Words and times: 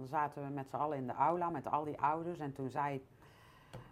Dan 0.00 0.08
zaten 0.08 0.46
we 0.46 0.52
met 0.52 0.68
z'n 0.68 0.76
allen 0.76 0.96
in 0.96 1.06
de 1.06 1.12
aula 1.12 1.50
met 1.50 1.66
al 1.66 1.84
die 1.84 2.00
ouders. 2.00 2.38
En 2.38 2.52
toen 2.52 2.70
zei 2.70 3.06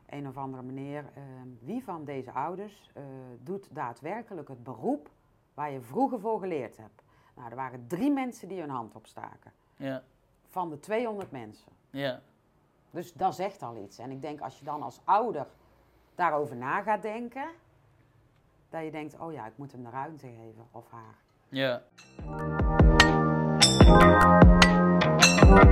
een 0.07 0.29
of 0.29 0.37
andere 0.37 0.63
meneer, 0.63 1.05
ehm, 1.15 1.49
wie 1.61 1.85
van 1.85 2.05
deze 2.05 2.33
ouders 2.33 2.91
eh, 2.95 3.03
doet 3.43 3.75
daadwerkelijk 3.75 4.49
het 4.49 4.63
beroep 4.63 5.11
waar 5.55 5.71
je 5.71 5.81
vroeger 5.81 6.21
voor 6.21 6.41
geleerd 6.41 6.77
hebt? 6.77 7.03
Nou, 7.35 7.51
er 7.51 7.57
waren 7.57 7.87
drie 7.87 8.11
mensen 8.11 8.49
die 8.49 8.61
hun 8.61 8.71
hand 8.71 8.95
opstaken. 8.95 9.53
Ja. 9.77 10.03
Van 10.47 10.71
de 10.71 10.81
200 10.81 11.31
mensen. 11.31 11.73
Ja. 11.91 12.21
Dus 12.91 13.13
dat 13.13 13.35
zegt 13.35 13.63
al 13.63 13.77
iets. 13.77 13.99
En 13.99 14.11
ik 14.11 14.23
denk 14.23 14.41
als 14.41 14.59
je 14.59 14.65
dan 14.65 14.83
als 14.83 15.01
ouder 15.05 15.47
daarover 16.15 16.57
na 16.57 16.83
gaat 16.83 17.03
denken, 17.03 17.49
dat 18.69 18.85
je 18.85 18.91
denkt, 18.91 19.19
oh 19.19 19.33
ja, 19.33 19.47
ik 19.47 19.57
moet 19.57 19.73
hem 19.73 19.83
de 19.83 19.91
ruimte 19.91 20.27
geven 20.27 20.67
of 20.71 20.91
haar. 20.91 21.17
Ja. 21.49 21.83
Welkom 25.49 25.65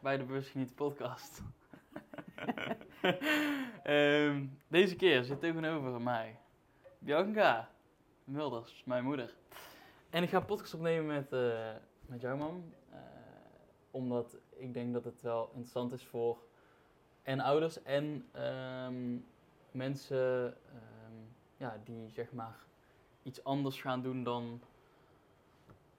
bij 0.00 0.16
de 0.16 0.24
Beursgeniet 0.24 0.74
podcast. 0.74 1.42
Ehm, 3.82 4.46
deze 4.68 4.96
keer 4.96 5.24
zit 5.24 5.40
tegenover 5.40 6.00
mij 6.00 6.38
Bianca 6.98 7.70
Mulders, 8.24 8.82
mijn 8.84 9.04
moeder. 9.04 9.34
En 10.10 10.22
ik 10.22 10.28
ga 10.28 10.36
een 10.36 10.44
podcast 10.44 10.74
opnemen 10.74 11.06
met, 11.06 11.32
eh, 11.32 11.74
met 12.06 12.20
jouw 12.20 12.36
mam. 12.36 12.72
eh, 12.90 12.98
omdat 13.90 14.36
ik 14.56 14.74
denk 14.74 14.92
dat 14.92 15.04
het 15.04 15.22
wel 15.22 15.48
interessant 15.48 15.92
is 15.92 16.04
voor 16.04 16.38
en 17.22 17.40
ouders 17.40 17.82
en 17.82 18.28
ehm, 18.32 19.16
mensen 19.72 20.54
ehm, 20.66 21.14
ja, 21.56 21.80
die 21.84 22.10
zeg 22.10 22.32
maar 22.32 22.56
iets 23.22 23.44
anders 23.44 23.80
gaan 23.80 24.02
doen 24.02 24.22
dan 24.22 24.60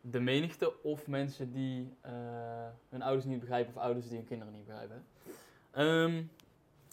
de 0.02 0.20
menigte. 0.20 0.84
Of 0.84 1.08
mensen 1.08 1.52
die 1.52 1.95
eh, 2.02 2.11
hun 2.89 3.02
ouders 3.02 3.26
niet 3.26 3.39
begrijpen 3.39 3.76
of 3.76 3.81
ouders 3.81 4.08
die 4.08 4.17
hun 4.17 4.28
kinderen 4.28 4.53
niet 4.53 4.66
begrijpen. 4.66 5.06
Ehm, 5.72 6.23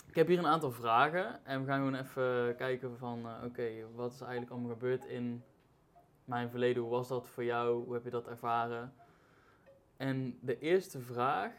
ik 0.09 0.15
heb 0.15 0.27
hier 0.27 0.39
een 0.39 0.47
aantal 0.47 0.73
vragen 0.73 1.45
en 1.45 1.61
we 1.61 1.67
gaan 1.67 1.79
gewoon 1.79 1.95
even 1.95 2.57
kijken 2.57 2.99
van 2.99 3.27
eh, 3.27 3.45
oké, 3.45 3.71
wat 3.95 4.13
is 4.13 4.21
eigenlijk 4.21 4.51
allemaal 4.51 4.71
gebeurd 4.71 5.05
in 5.05 5.43
mijn 6.25 6.51
verleden? 6.51 6.83
Hoe 6.83 6.91
was 6.91 7.09
dat 7.09 7.29
voor 7.29 7.45
jou? 7.45 7.85
Hoe 7.85 7.95
heb 7.95 8.05
je 8.05 8.11
dat 8.11 8.27
ervaren? 8.27 8.93
En 9.97 10.39
de 10.41 10.59
eerste 10.59 11.01
vraag, 11.01 11.53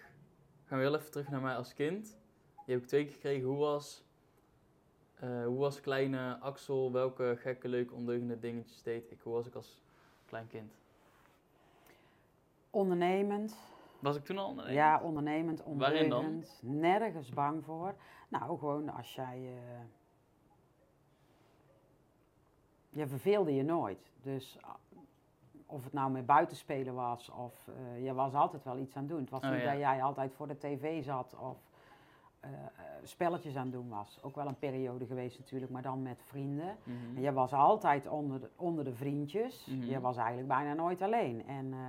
gaan 0.65 0.77
we 0.77 0.83
heel 0.83 0.95
even 0.95 1.11
terug 1.11 1.29
naar 1.29 1.41
mij 1.41 1.55
als 1.55 1.73
kind. 1.73 2.05
Die 2.65 2.75
heb 2.75 2.83
ik 2.83 2.87
twee 2.87 3.03
keer 3.03 3.13
gekregen. 3.13 3.47
Hoe 3.47 3.57
was, 3.57 4.03
eh, 5.19 5.45
hoe 5.45 5.57
was 5.57 5.81
kleine 5.81 6.37
Axel? 6.39 6.91
Welke 6.91 7.35
gekke, 7.39 7.67
leuke, 7.67 7.93
ondeugende 7.93 8.39
dingetjes 8.39 8.83
deed 8.83 9.11
ik? 9.11 9.19
Hoe 9.23 9.33
was 9.33 9.47
ik 9.47 9.55
als 9.55 9.81
klein 10.25 10.47
kind? 10.47 10.73
Ondernemend. 12.69 13.55
Was 13.99 14.15
ik 14.15 14.25
toen 14.25 14.37
al 14.37 14.47
ondernemer? 14.47 14.81
Ja, 14.81 15.01
ondernemend, 15.01 15.63
Waarin 15.65 16.09
dan? 16.09 16.19
ondeugend. 16.25 16.59
Nergens 16.63 17.29
bang 17.29 17.63
voor. 17.63 17.95
Nou, 18.29 18.57
gewoon 18.57 18.89
als 18.89 19.15
jij... 19.15 19.37
eh, 19.37 19.79
je 22.89 23.07
verveelde 23.07 23.53
je 23.55 23.63
nooit. 23.63 24.11
Dus 24.21 24.57
ah, 24.61 24.73
of 25.65 25.83
het 25.83 25.93
nou 25.93 26.11
met 26.11 26.25
buitenspelen 26.25 26.93
was 26.93 27.29
of 27.29 27.67
eh, 27.67 28.03
je 28.05 28.13
was 28.13 28.33
altijd 28.33 28.63
wel 28.63 28.77
iets 28.77 28.95
aan 28.95 29.01
het 29.01 29.11
doen. 29.11 29.21
Het 29.21 29.29
was 29.29 29.43
Oh, 29.43 29.51
niet 29.51 29.61
ja. 29.61 29.69
dat 29.71 29.79
jij 29.79 30.03
altijd 30.03 30.33
voor 30.33 30.47
de 30.47 30.57
tv 30.57 31.03
zat 31.03 31.35
of 31.39 31.57
spelletjes 33.03 33.55
aan 33.55 33.63
het 33.63 33.71
doen 33.71 33.89
was. 33.89 34.19
Ook 34.23 34.35
wel 34.35 34.47
een 34.47 34.57
periode 34.59 35.05
geweest 35.05 35.39
natuurlijk, 35.39 35.71
maar 35.71 35.81
dan 35.81 36.01
met 36.01 36.21
vrienden. 36.25 36.77
Mhm. 36.83 37.15
En 37.15 37.21
je 37.21 37.33
was 37.33 37.53
altijd 37.53 38.07
onder 38.07 38.39
de, 38.39 38.49
onder 38.55 38.83
de 38.83 38.93
vriendjes. 38.93 39.65
Mhm. 39.65 39.89
Je 39.89 39.99
was 39.99 40.17
eigenlijk 40.17 40.47
bijna 40.47 40.73
nooit 40.73 41.01
alleen. 41.01 41.47
En 41.47 41.73
eh, 41.73 41.79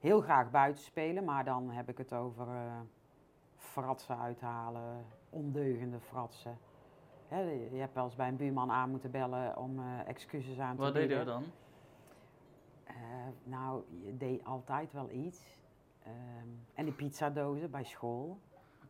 heel 0.00 0.20
graag 0.20 0.50
buiten 0.50 0.84
spelen, 0.84 1.24
maar 1.24 1.44
dan 1.44 1.70
heb 1.70 1.88
ik 1.88 1.98
het 1.98 2.12
over 2.12 2.48
eh, 2.48 2.80
fratsen 3.56 4.18
uithalen, 4.18 5.04
ondeugende 5.30 6.00
fratsen. 6.00 6.58
Hè, 7.28 7.40
je 7.50 7.76
hebt 7.76 7.94
wel 7.94 8.04
eens 8.04 8.14
bij 8.14 8.28
een 8.28 8.36
buurman 8.36 8.70
aan 8.70 8.90
moeten 8.90 9.10
bellen 9.10 9.56
om 9.56 9.78
eh, 9.78 10.08
excuses 10.08 10.58
aan 10.58 10.76
te 10.76 10.82
Wat 10.82 10.92
bieden. 10.92 11.08
deden 11.18 11.24
we 11.24 11.30
dan? 11.30 11.44
Eh, 12.84 12.94
nou, 13.44 13.82
je 14.04 14.16
deed 14.16 14.44
altijd 14.44 14.92
wel 14.92 15.10
iets. 15.10 15.56
Ehm, 16.02 16.48
en 16.74 16.84
die 16.84 16.94
pizzadozen 16.94 17.70
bij 17.70 17.84
school. 17.84 18.38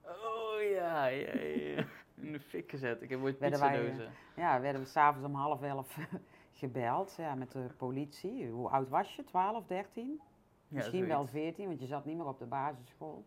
Oh 0.06 0.62
ja, 0.70 1.06
ja, 1.06 1.34
ja. 1.40 1.84
In 2.22 2.32
de 2.32 2.40
fik 2.40 2.70
gezet. 2.70 3.02
Ik 3.02 3.10
heb 3.10 3.22
ooit 3.22 3.38
pizzadozen. 3.38 4.12
Ja, 4.36 4.60
werden 4.60 4.80
we 4.80 4.86
s'avonds 4.86 5.26
om 5.28 5.34
half 5.34 5.62
elf 5.62 5.98
gebeld 6.52 7.14
ja, 7.16 7.34
met 7.34 7.52
de 7.52 7.66
politie. 7.76 8.48
Hoe 8.48 8.68
oud 8.68 8.88
was 8.88 9.16
je? 9.16 9.24
12, 9.24 9.66
13? 9.66 10.20
Ja, 10.20 10.76
Misschien 10.76 11.06
wel 11.06 11.16
zoiets. 11.16 11.32
14, 11.32 11.66
want 11.66 11.80
je 11.80 11.86
zat 11.86 12.04
niet 12.04 12.16
meer 12.16 12.26
op 12.26 12.38
de 12.38 12.46
basisschool. 12.46 13.24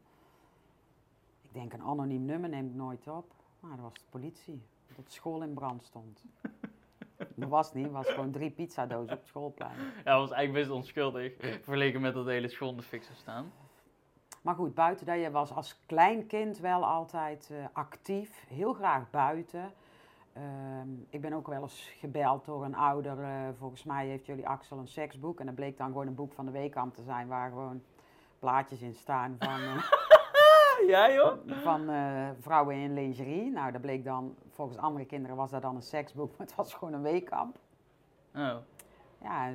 Ik 1.42 1.54
denk 1.54 1.74
een 1.74 1.82
anoniem 1.82 2.26
nummer 2.26 2.50
neem 2.50 2.66
ik 2.66 2.74
nooit 2.74 3.08
op. 3.08 3.34
Maar 3.60 3.72
dat 3.72 3.80
was 3.80 3.94
de 3.94 4.10
politie. 4.10 4.62
Dat 4.96 5.06
de 5.06 5.12
school 5.12 5.42
in 5.42 5.54
brand 5.54 5.84
stond. 5.84 6.24
dat 7.36 7.50
was 7.58 7.74
niet, 7.74 7.84
het 7.84 7.94
was 7.94 8.08
gewoon 8.10 8.32
drie 8.32 8.52
pizzadozen 8.52 9.14
op 9.14 9.20
het 9.20 9.28
schoolplein. 9.28 9.78
Ja, 9.78 10.04
dat 10.04 10.20
was 10.20 10.32
eigenlijk 10.32 10.66
best 10.66 10.78
onschuldig. 10.78 11.34
Vergeleken 11.40 12.02
met 12.02 12.14
dat 12.14 12.26
de 12.26 12.32
hele 12.32 12.48
school 12.48 12.70
in 12.70 12.78
de 12.78 12.84
fik 12.84 13.04
zou 13.04 13.18
staan. 13.18 13.52
Maar 14.46 14.56
goed, 14.56 14.74
buiten 14.74 15.06
dat 15.06 15.20
je 15.20 15.32
was 15.32 15.54
als 15.54 15.80
klein 15.86 16.28
kind 16.28 16.60
wel 16.60 16.86
altijd 16.86 17.50
eh, 17.52 17.58
actief, 17.74 18.46
heel 18.48 18.74
graag 18.74 19.10
buiten. 19.10 19.74
Ehm, 20.34 20.88
ik 21.10 21.22
ben 21.22 21.34
ook 21.34 21.48
wel 21.48 21.62
eens 21.62 21.94
gebeld 22.00 22.46
door 22.46 22.64
een 22.66 22.76
ouder. 22.76 23.24
eh, 23.24 23.30
volgens 23.58 23.84
mij 23.84 24.08
heeft 24.08 24.26
jullie 24.26 24.48
Axel 24.48 24.78
een 24.78 24.88
seksboek. 24.88 25.40
En 25.40 25.46
dat 25.46 25.56
bleek 25.56 25.78
dan 25.78 25.88
gewoon 25.88 26.08
een 26.08 26.16
boek 26.16 26.34
van 26.34 26.46
de 26.46 26.52
weekamp 26.52 26.96
te 26.96 27.04
zijn 27.04 27.28
waar 27.28 27.50
gewoon 27.50 27.84
plaatjes 28.40 28.82
in 28.82 28.96
staan 28.96 29.36
van, 29.40 29.60
eh, 29.62 29.92
Ja 30.88 31.12
joh? 31.12 31.38
van 31.48 31.90
vrouwen 32.40 32.76
in 32.76 32.94
lingerie. 32.94 33.52
Nou, 33.52 33.72
dat 33.72 33.82
bleek 33.82 34.04
dan, 34.04 34.36
volgens 34.50 34.78
andere 34.78 35.06
kinderen 35.06 35.36
was 35.36 35.52
dat 35.52 35.62
dan 35.62 35.76
een 35.76 35.82
seksboek, 35.82 36.32
maar 36.38 36.48
het 36.48 36.56
was 36.56 36.74
gewoon 36.74 36.94
een 36.94 37.02
weekamp. 37.02 37.58
Oh. 38.36 38.56
Ja, 39.22 39.52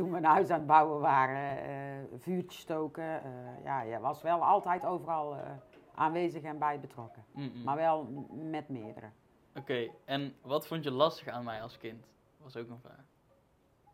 toen 0.00 0.10
we 0.10 0.16
een 0.16 0.24
huis 0.24 0.50
aan 0.50 0.58
het 0.58 0.66
bouwen 0.66 1.00
waren, 1.00 1.62
eh 1.62 2.18
vuurtje 2.18 2.58
stoken. 2.58 3.22
eh, 3.24 3.64
ja, 3.64 3.80
je 3.80 4.00
was 4.00 4.22
wel 4.22 4.44
altijd 4.44 4.84
overal 4.84 5.36
eh, 5.36 5.50
aanwezig 5.94 6.42
en 6.42 6.58
bij 6.58 6.80
betrokken. 6.80 7.24
Maar 7.64 7.76
wel 7.76 8.26
met 8.30 8.68
meerdere. 8.68 9.10
Oké, 9.54 9.90
en 10.04 10.34
wat 10.42 10.66
vond 10.66 10.84
je 10.84 10.90
lastig 10.90 11.28
aan 11.28 11.44
mij 11.44 11.62
als 11.62 11.78
kind? 11.78 12.06
Was 12.36 12.56
ook 12.56 12.68
een 12.68 12.80
vraag. 12.80 13.04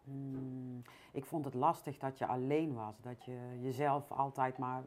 Hmm, 0.04 0.82
ik 1.12 1.24
vond 1.24 1.44
het 1.44 1.54
lastig 1.54 1.98
dat 1.98 2.18
je 2.18 2.26
alleen 2.26 2.74
was. 2.74 3.00
Dat 3.00 3.24
je 3.24 3.58
jezelf 3.60 4.10
altijd 4.10 4.58
maar 4.58 4.82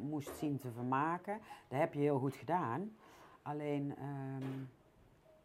moest 0.00 0.36
zien 0.36 0.58
te 0.58 0.70
vermaken. 0.70 1.40
Dat 1.68 1.78
heb 1.78 1.94
je 1.94 2.00
heel 2.00 2.18
goed 2.18 2.34
gedaan. 2.34 2.96
Alleen 3.42 3.96
ehm, 3.96 4.64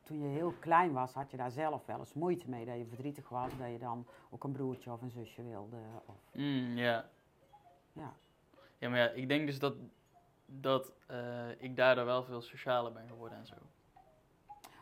toen 0.08 0.22
je 0.22 0.28
heel 0.28 0.54
klein 0.60 0.94
was, 0.94 1.14
had 1.14 1.32
je 1.32 1.38
daar 1.38 1.52
zelf 1.52 1.86
wel 1.86 2.00
eens 2.00 2.14
moeite 2.14 2.50
mee. 2.50 2.66
Dat 2.66 2.78
je 2.78 2.86
verdrietig 2.86 3.30
was, 3.30 3.58
dat 3.58 3.72
je 3.72 3.80
dan 3.80 4.06
ook 4.30 4.44
een 4.44 4.52
broertje 4.52 4.92
of 4.92 5.02
een 5.02 5.12
zusje 5.12 5.44
wilde. 5.44 5.78
Of, 6.06 6.16
Mm, 6.34 6.78
ja. 6.78 7.10
ja. 7.94 8.14
Ja, 8.78 8.90
maar 8.90 9.00
ja, 9.00 9.10
ik 9.10 9.28
denk 9.28 9.46
dus 9.46 9.60
dat, 9.60 9.76
dat 10.46 10.94
eh, 11.08 11.50
ik 11.58 11.76
daardoor 11.76 12.06
wel 12.06 12.24
veel 12.24 12.42
socialer 12.42 12.92
ben 12.92 13.08
geworden 13.08 13.38
en 13.38 13.46
zo. 13.46 13.56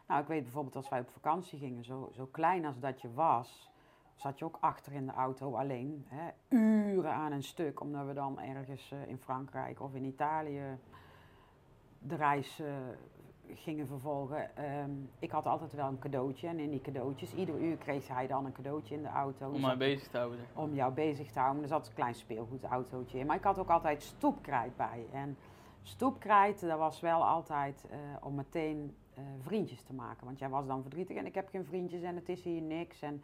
Nou, 0.07 0.21
ik 0.21 0.27
weet 0.27 0.43
bijvoorbeeld 0.43 0.75
als 0.75 0.89
wij 0.89 0.99
op 0.99 1.09
vakantie 1.09 1.59
gingen, 1.59 1.83
zo, 1.83 2.09
zo 2.13 2.25
klein 2.25 2.65
als 2.65 2.79
dat 2.79 3.01
je 3.01 3.13
was, 3.13 3.71
zat 4.15 4.39
je 4.39 4.45
ook 4.45 4.57
achter 4.59 4.91
in 4.93 5.05
de 5.05 5.13
auto 5.13 5.55
alleen, 5.55 6.05
hè, 6.07 6.29
uren 6.49 7.13
aan 7.13 7.31
een 7.31 7.43
stuk, 7.43 7.79
omdat 7.79 8.05
we 8.05 8.13
dan 8.13 8.39
ergens 8.39 8.91
eh, 8.91 9.07
in 9.07 9.17
Frankrijk 9.17 9.81
of 9.81 9.93
in 9.93 10.03
Italië 10.03 10.77
de 11.99 12.15
reis 12.15 12.59
eh, 12.59 12.67
gingen 13.53 13.87
vervolgen. 13.87 14.55
Ehm, 14.57 14.91
ik 15.19 15.31
had 15.31 15.45
altijd 15.45 15.73
wel 15.73 15.87
een 15.87 15.99
cadeautje 15.99 16.47
en 16.47 16.59
in 16.59 16.69
die 16.69 16.81
cadeautjes, 16.81 17.33
ieder 17.33 17.59
uur 17.61 17.77
kreeg 17.77 18.07
hij 18.07 18.27
dan 18.27 18.45
een 18.45 18.51
cadeautje 18.51 18.95
in 18.95 19.01
de 19.01 19.07
auto. 19.09 19.45
Om 19.45 19.51
Dus 19.51 19.61
mij 19.61 19.69
dat- 19.69 19.79
bezig 19.79 20.07
te 20.07 20.17
houden. 20.17 20.39
om 20.53 20.73
jou 20.73 20.93
bezig 20.93 21.31
te 21.31 21.39
houden. 21.39 21.61
Er 21.63 21.67
zat 21.67 21.87
een 21.87 21.93
klein 21.93 22.15
speelgoedautootje 22.15 23.19
in. 23.19 23.25
Maar 23.25 23.35
ik 23.35 23.43
had 23.43 23.59
ook 23.59 23.69
altijd 23.69 24.03
stoepkrijt 24.03 24.75
bij. 24.75 25.05
En 25.11 25.37
stoepkrijt, 25.81 26.61
dat 26.61 26.77
was 26.79 26.99
wel 26.99 27.25
altijd 27.25 27.85
eh, 27.91 27.97
om 28.21 28.35
meteen 28.35 28.95
eh, 29.13 29.23
vriendjes 29.41 29.81
te 29.83 29.93
maken. 29.93 30.25
Want 30.25 30.39
jij 30.39 30.49
was 30.49 30.67
dan 30.67 30.81
verdrietig 30.81 31.17
en 31.17 31.25
ik 31.25 31.35
heb 31.35 31.49
geen 31.49 31.65
vriendjes 31.65 32.01
en 32.01 32.15
het 32.15 32.29
is 32.29 32.43
hier 32.43 32.61
niks. 32.61 33.01
En 33.01 33.23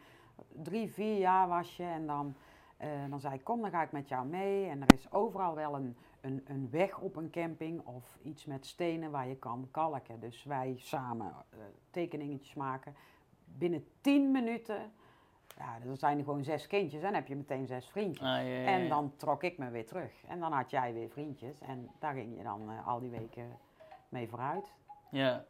drie, 0.51 0.91
vier 0.93 1.17
jaar 1.17 1.47
was 1.47 1.77
je 1.77 1.83
en 1.83 2.07
dan, 2.07 2.35
eh, 2.77 2.89
dan 3.09 3.19
zei 3.19 3.33
ik, 3.33 3.43
kom 3.43 3.61
dan 3.61 3.69
ga 3.69 3.81
ik 3.83 3.91
met 3.91 4.07
jou 4.07 4.25
mee. 4.27 4.65
En 4.67 4.81
er 4.81 4.93
is 4.93 5.11
overal 5.11 5.55
wel 5.55 5.75
een, 5.75 5.95
een, 6.21 6.41
een 6.45 6.69
weg 6.69 6.99
op 6.99 7.15
een 7.15 7.29
camping 7.29 7.85
of 7.85 8.17
iets 8.21 8.45
met 8.45 8.65
stenen 8.65 9.11
waar 9.11 9.27
je 9.27 9.35
kan 9.35 9.67
kalken. 9.71 10.19
Dus 10.19 10.43
wij 10.43 10.73
samen 10.77 11.33
eh, 11.49 11.57
tekeningetjes 11.89 12.53
maken. 12.53 12.95
Binnen 13.45 13.87
tien 14.01 14.31
minuten 14.31 14.91
ja, 15.57 15.79
dan 15.85 15.97
zijn 15.97 16.17
er 16.17 16.23
gewoon 16.23 16.43
zes 16.43 16.67
kindjes 16.67 17.03
en 17.03 17.13
heb 17.13 17.27
je 17.27 17.35
meteen 17.35 17.67
zes 17.67 17.89
vriendjes. 17.89 18.27
Ah, 18.27 18.35
ja, 18.35 18.41
ja, 18.41 18.65
En 18.65 18.89
dan 18.89 19.13
trok 19.15 19.43
ik 19.43 19.57
me 19.57 19.69
weer 19.69 19.85
terug. 19.85 20.11
En 20.27 20.39
dan 20.39 20.51
had 20.51 20.69
jij 20.69 20.93
weer 20.93 21.09
vriendjes. 21.09 21.61
En 21.61 21.89
daar 21.99 22.13
ging 22.13 22.37
je 22.37 22.43
dan 22.43 22.71
eh, 22.71 22.87
al 22.87 22.99
die 22.99 23.09
weken 23.09 23.57
mee 24.09 24.27
vooruit. 24.27 24.73
Ja, 25.11 25.45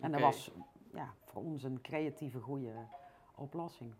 En 0.00 0.12
dat 0.12 0.20
was 0.20 0.50
ja, 0.92 1.14
voor 1.24 1.38
voor 1.38 1.50
ons 1.50 1.62
een 1.62 1.80
creatieve, 1.80 2.40
goede 2.40 2.72
oplossing. 3.34 3.94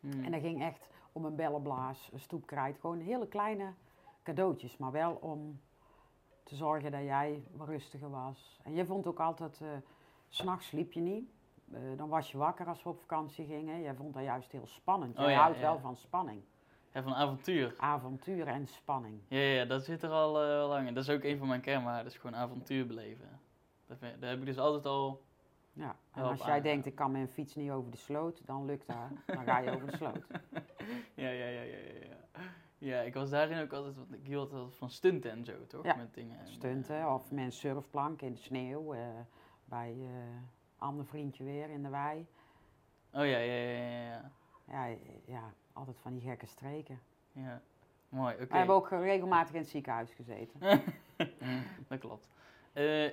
Hmm. 0.00 0.24
En 0.24 0.30
dat 0.30 0.40
ging 0.40 0.62
echt 0.62 0.88
om 1.12 1.24
een 1.24 1.36
bellenblaas, 1.36 2.10
een 2.12 2.20
stoepkrijt, 2.20 2.78
gewoon 2.78 3.00
hele 3.00 3.28
kleine 3.28 3.72
cadeautjes, 4.26 4.76
maar 4.76 4.92
wel 4.92 5.12
om 5.20 5.60
te 6.42 6.54
zorgen 6.56 6.90
dat 6.90 7.02
jij 7.02 7.42
wat 7.52 7.68
rustiger 7.68 8.10
was. 8.10 8.60
En 8.64 8.74
je 8.74 8.84
vond 8.86 9.06
ook 9.06 9.20
altijd, 9.20 9.60
eh, 9.60 9.68
s 10.28 10.36
s'nachts 10.36 10.66
sliep 10.66 10.92
je 10.92 11.00
niet. 11.00 11.30
Eh, 11.72 11.80
dan 11.96 12.08
was 12.08 12.30
je 12.30 12.38
wakker 12.38 12.66
als 12.66 12.82
we 12.82 12.88
op 12.88 13.00
vakantie 13.00 13.46
gingen. 13.46 13.80
Jij 13.82 13.94
vond 13.94 14.14
dat 14.14 14.22
juist 14.22 14.52
heel 14.52 14.66
spannend. 14.66 15.18
Oh 15.18 15.28
ja, 15.30 15.40
houdt 15.40 15.56
ja. 15.56 15.62
wel 15.62 15.78
van 15.78 15.96
spanning. 15.96 16.42
Ja, 16.92 17.02
van 17.02 17.14
avontuur. 17.14 17.74
Avontuur 17.76 18.46
en 18.46 18.66
spanning. 18.66 19.20
Ja, 19.28 19.38
ja, 19.38 19.64
dat 19.64 19.84
zit 19.84 20.02
er 20.02 20.10
al 20.10 20.40
eh, 20.42 20.46
wel 20.46 20.68
lang 20.68 20.86
in. 20.88 20.94
Dat 20.94 21.02
is 21.08 21.10
ook 21.10 21.22
een 21.22 21.38
van 21.38 21.48
mijn 21.48 21.60
kernwaarden, 21.60 22.06
is 22.12 22.18
gewoon 22.18 22.36
avontuur 22.36 22.86
beleven. 22.86 23.40
Dat, 23.86 23.98
vind- 23.98 24.20
dat 24.20 24.30
heb 24.30 24.38
ik 24.38 24.46
dus 24.46 24.58
altijd 24.58 24.86
al... 24.86 25.22
Ja. 25.72 25.96
En 26.12 26.22
als 26.22 26.44
jij 26.44 26.56
aan- 26.56 26.62
denkt, 26.62 26.86
ik 26.86 26.94
kan 26.94 27.10
mijn 27.10 27.28
fiets 27.28 27.54
niet 27.54 27.70
over 27.70 27.90
de 27.90 27.96
sloot, 27.96 28.40
dan 28.46 28.64
lukt 28.64 28.86
dat. 28.86 28.96
Dan 29.26 29.44
ga 29.44 29.58
je 29.58 29.70
over 29.70 29.90
de 29.90 29.96
sloot. 29.96 30.26
Ja, 31.14 31.28
ja, 31.28 31.46
ja, 31.46 31.62
ja, 31.62 31.76
ja. 31.76 32.15
Ja. 32.86 33.00
Ik 33.00 33.14
was 33.14 33.30
daarin 33.30 33.62
ook 33.62 33.72
altijd, 33.72 33.96
want 33.96 34.12
ik 34.12 34.26
hield 34.26 34.52
altijd 34.52 34.76
van 34.76 34.90
stunten 34.90 35.30
en 35.30 35.44
zo, 35.44 35.66
toch? 35.66 35.84
Ja, 35.84 35.94
Met 35.96 36.14
dingen. 36.14 36.38
en, 36.38 36.48
Stunten 36.48 37.00
eh, 37.00 37.14
of 37.14 37.30
met 37.30 37.44
een 37.44 37.52
surfplank 37.52 38.22
in 38.22 38.32
de 38.32 38.38
sneeuw. 38.38 38.94
eh, 38.94 39.08
bij 39.64 39.96
eh 40.00 40.08
ander 40.78 41.06
vriendje 41.06 41.44
weer 41.44 41.70
in 41.70 41.82
de 41.82 41.88
wei. 41.88 42.26
Oh 43.12 43.26
ja, 43.26 43.38
ja, 43.38 43.54
ja, 43.54 43.78
ja, 43.78 44.02
ja. 44.02 44.30
Ja, 44.68 44.96
ja, 45.26 45.52
altijd 45.72 45.98
van 45.98 46.12
die 46.12 46.22
gekke 46.22 46.46
streken. 46.46 47.00
ja. 47.32 47.62
Mooi, 48.08 48.34
oké. 48.34 48.46
We 48.46 48.56
hebben 48.56 48.74
ook 48.74 48.90
regelmatig 48.90 49.54
in 49.54 49.60
het 49.60 49.68
ziekenhuis 49.68 50.10
gezeten. 50.12 50.60
dat 51.88 51.98
klopt. 51.98 52.28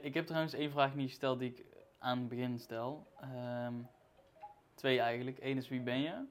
Ik 0.01 0.13
heb 0.13 0.25
trouwens 0.25 0.53
één 0.53 0.71
vraag 0.71 0.95
niet 0.95 1.09
gesteld 1.09 1.39
die 1.39 1.49
ik 1.49 1.65
aan 1.99 2.17
het 2.19 2.27
begin 2.29 2.59
stel. 2.59 3.07
Ehm, 3.19 3.73
twee 4.73 4.99
eigenlijk. 4.99 5.37
Eén 5.41 5.57
is 5.57 5.69
wie 5.69 5.81
ben 5.81 5.99
je? 5.99 6.25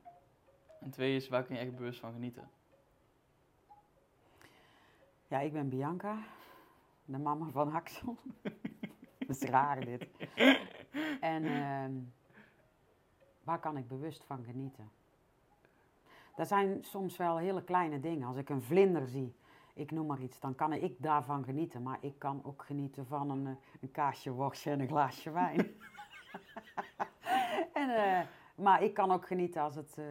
En 0.80 0.90
twee 0.90 1.16
is 1.16 1.28
waar 1.28 1.44
kun 1.44 1.54
je 1.54 1.60
echt 1.60 1.76
bewust 1.76 2.00
van 2.00 2.12
genieten? 2.12 2.50
Ja, 5.32 5.40
ik 5.40 5.52
ben 5.52 5.69
Bianca, 5.69 6.19
de 7.05 7.19
mama 7.19 7.50
van 7.50 7.73
Axel. 7.73 8.17
Dat 9.26 9.37
is 9.37 9.43
raar 9.43 9.84
dit. 9.84 10.08
En 11.20 11.44
ehm, 11.44 11.93
waar 13.44 13.58
kan 13.58 13.76
ik 13.76 13.88
bewust 13.88 14.25
van 14.25 14.44
genieten? 14.44 14.90
Dat 16.37 16.49
zijn 16.49 16.84
soms 16.84 17.17
wel 17.17 17.37
hele 17.37 17.64
kleine 17.64 18.00
dingen. 18.00 18.29
Als 18.29 18.37
ik 18.37 18.49
een 18.49 18.62
vlinder 18.62 19.08
zie, 19.08 19.34
ik 19.75 19.90
noem 19.90 20.06
maar 20.06 20.20
iets, 20.20 20.40
dan 20.40 20.55
kan 20.55 20.73
ik 20.73 21.02
daarvan 21.02 21.44
genieten. 21.44 21.82
Maar 21.82 21.99
ik 22.00 22.19
kan 22.19 22.44
ook 22.44 22.64
genieten 22.64 23.06
van 23.06 23.31
een, 23.31 23.46
eh, 23.46 23.52
een 23.81 23.90
kaasje 23.90 24.31
worstje 24.31 24.70
en 24.70 24.81
een 24.81 24.88
glaasje 24.88 25.31
wijn. 25.31 25.58
en, 27.82 27.90
eh, 27.90 28.26
maar 28.55 28.82
ik 28.82 28.94
kan 28.94 29.11
ook 29.11 29.26
genieten 29.26 29.62
als 29.62 29.75
het 29.75 29.99
eh, 29.99 30.05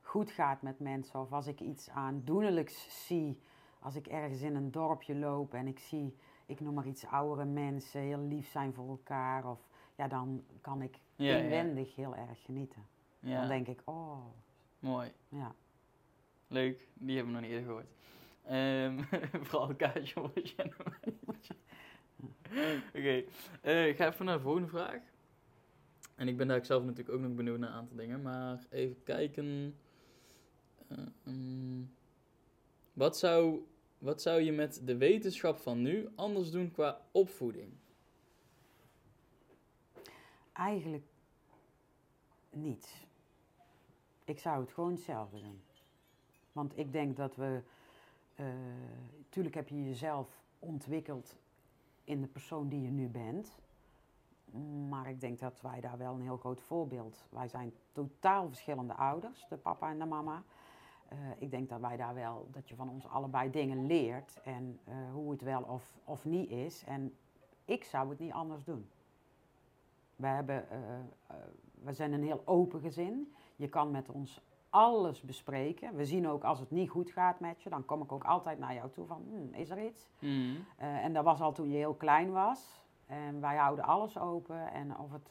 goed 0.00 0.30
gaat 0.30 0.62
met 0.62 0.80
mensen. 0.80 1.20
Of 1.20 1.32
als 1.32 1.46
ik 1.46 1.60
iets 1.60 1.90
aandoenlijks 1.90 3.06
zie. 3.06 3.42
Als 3.84 3.96
ik 3.96 4.06
ergens 4.06 4.40
in 4.40 4.54
een 4.54 4.70
dorpje 4.70 5.14
loop 5.14 5.54
en 5.54 5.66
ik 5.66 5.78
zie, 5.78 6.16
ik 6.46 6.60
noem 6.60 6.74
maar 6.74 6.86
iets, 6.86 7.06
oudere 7.06 7.44
mensen 7.44 8.00
heel 8.00 8.20
lief 8.20 8.50
zijn 8.50 8.74
voor 8.74 8.88
elkaar. 8.88 9.50
Of 9.50 9.68
ja, 9.96 10.08
dan 10.08 10.44
kan 10.60 10.82
ik 10.82 10.98
Ja, 11.16 11.36
ja. 11.36 11.36
inwendig 11.36 11.94
heel 11.94 12.16
erg 12.16 12.42
genieten. 12.42 12.86
Ja, 13.20 13.38
Dan 13.40 13.48
denk 13.48 13.66
ik, 13.66 13.80
oh, 13.84 14.26
mooi. 14.78 15.12
ja. 15.28 15.54
Leuk, 16.46 16.88
die 16.94 17.16
hebben 17.16 17.34
we 17.34 17.40
nog 17.40 17.48
niet 17.50 17.58
eerder 17.58 17.66
gehoord. 17.66 17.92
Ehm, 18.42 19.02
vooral 19.46 19.74
kaartje 19.74 20.20
een 20.20 20.30
wijntje. 20.34 21.56
Oké, 22.94 23.24
eh, 23.60 23.88
ik 23.88 23.96
ga 23.96 24.06
even 24.06 24.24
naar 24.24 24.36
de 24.36 24.42
volgende 24.42 24.68
vraag. 24.68 25.00
En 26.14 26.28
ik 26.28 26.36
ben 26.36 26.48
daar 26.48 26.64
zelf 26.64 26.84
natuurlijk 26.84 27.16
ook 27.16 27.22
nog 27.22 27.34
benieuwd 27.34 27.58
naar 27.58 27.68
een 27.68 27.76
aantal 27.76 27.96
dingen. 27.96 28.22
Maar 28.22 28.66
even 28.70 29.02
kijken. 29.02 29.76
Eh, 30.88 30.98
mm. 31.22 31.90
wat, 32.92 33.18
zou, 33.18 33.62
wat 34.04 34.22
zou 34.22 34.40
je 34.40 34.52
met 34.52 34.80
de 34.84 34.96
wetenschap 34.96 35.58
van 35.58 35.82
nu 35.82 36.08
anders 36.14 36.50
doen 36.50 36.70
qua 36.70 37.00
opvoeding? 37.12 37.72
Eigenlijk 40.52 41.04
niet. 42.50 43.06
Ik 44.24 44.38
zou 44.38 44.60
het 44.60 44.72
gewoon 44.72 44.92
hetzelfde 44.92 45.40
doen. 45.40 45.62
Want 46.52 46.78
ik 46.78 46.92
denk 46.92 47.16
dat 47.16 47.36
we. 47.36 47.62
eh 48.34 48.46
tuurlijk 49.28 49.54
heb 49.54 49.68
je 49.68 49.84
jezelf 49.84 50.28
ontwikkeld 50.58 51.36
in 52.04 52.20
de 52.20 52.26
persoon 52.26 52.68
die 52.68 52.82
je 52.82 52.90
nu 52.90 53.08
bent. 53.08 53.58
Maar 54.88 55.08
ik 55.08 55.20
denk 55.20 55.38
dat 55.38 55.60
wij 55.60 55.80
daar 55.80 55.98
wel 55.98 56.14
een 56.14 56.22
heel 56.22 56.36
groot 56.36 56.60
voorbeeld. 56.60 57.24
Wij 57.28 57.48
zijn 57.48 57.72
totaal 57.92 58.48
verschillende 58.48 58.94
ouders, 58.94 59.46
de 59.48 59.56
papa 59.56 59.90
en 59.90 59.98
de 59.98 60.04
mama. 60.04 60.42
Eh, 61.14 61.30
ik 61.38 61.50
denk 61.50 61.68
dat 61.68 61.80
wij 61.80 61.96
daar 61.96 62.14
wel, 62.14 62.48
dat 62.50 62.68
je 62.68 62.74
van 62.74 62.88
ons 62.88 63.06
allebei 63.06 63.50
dingen 63.50 63.86
leert 63.86 64.40
en 64.44 64.78
eh, 64.84 64.94
hoe 65.12 65.30
het 65.30 65.42
wel 65.42 65.62
of, 65.62 65.94
of 66.04 66.24
niet 66.24 66.50
is. 66.50 66.84
En 66.84 67.14
ik 67.64 67.84
zou 67.84 68.08
het 68.08 68.18
niet 68.18 68.32
anders 68.32 68.64
doen. 68.64 68.88
We, 70.16 70.26
hebben, 70.26 70.70
eh, 70.70 71.36
we 71.82 71.92
zijn 71.92 72.12
een 72.12 72.22
heel 72.22 72.42
open 72.44 72.80
gezin. 72.80 73.34
Je 73.56 73.68
kan 73.68 73.90
met 73.90 74.08
ons 74.08 74.40
alles 74.70 75.20
bespreken. 75.20 75.94
We 75.94 76.06
zien 76.06 76.28
ook 76.28 76.44
als 76.44 76.60
het 76.60 76.70
niet 76.70 76.90
goed 76.90 77.10
gaat 77.10 77.40
met 77.40 77.62
je, 77.62 77.70
dan 77.70 77.84
kom 77.84 78.02
ik 78.02 78.12
ook 78.12 78.24
altijd 78.24 78.58
naar 78.58 78.74
jou 78.74 78.90
toe 78.90 79.06
van, 79.06 79.22
"Hmm, 79.28 79.54
is 79.54 79.70
er 79.70 79.84
iets? 79.86 80.08
Mm. 80.18 80.56
Eh, 80.76 81.04
en 81.04 81.12
dat 81.12 81.24
was 81.24 81.40
al 81.40 81.52
toen 81.52 81.70
je 81.70 81.76
heel 81.76 81.94
klein 81.94 82.32
was. 82.32 82.82
En 83.06 83.40
wij 83.40 83.56
houden 83.56 83.84
alles 83.84 84.18
open. 84.18 84.72
En 84.72 84.98
of 84.98 85.12
het 85.12 85.30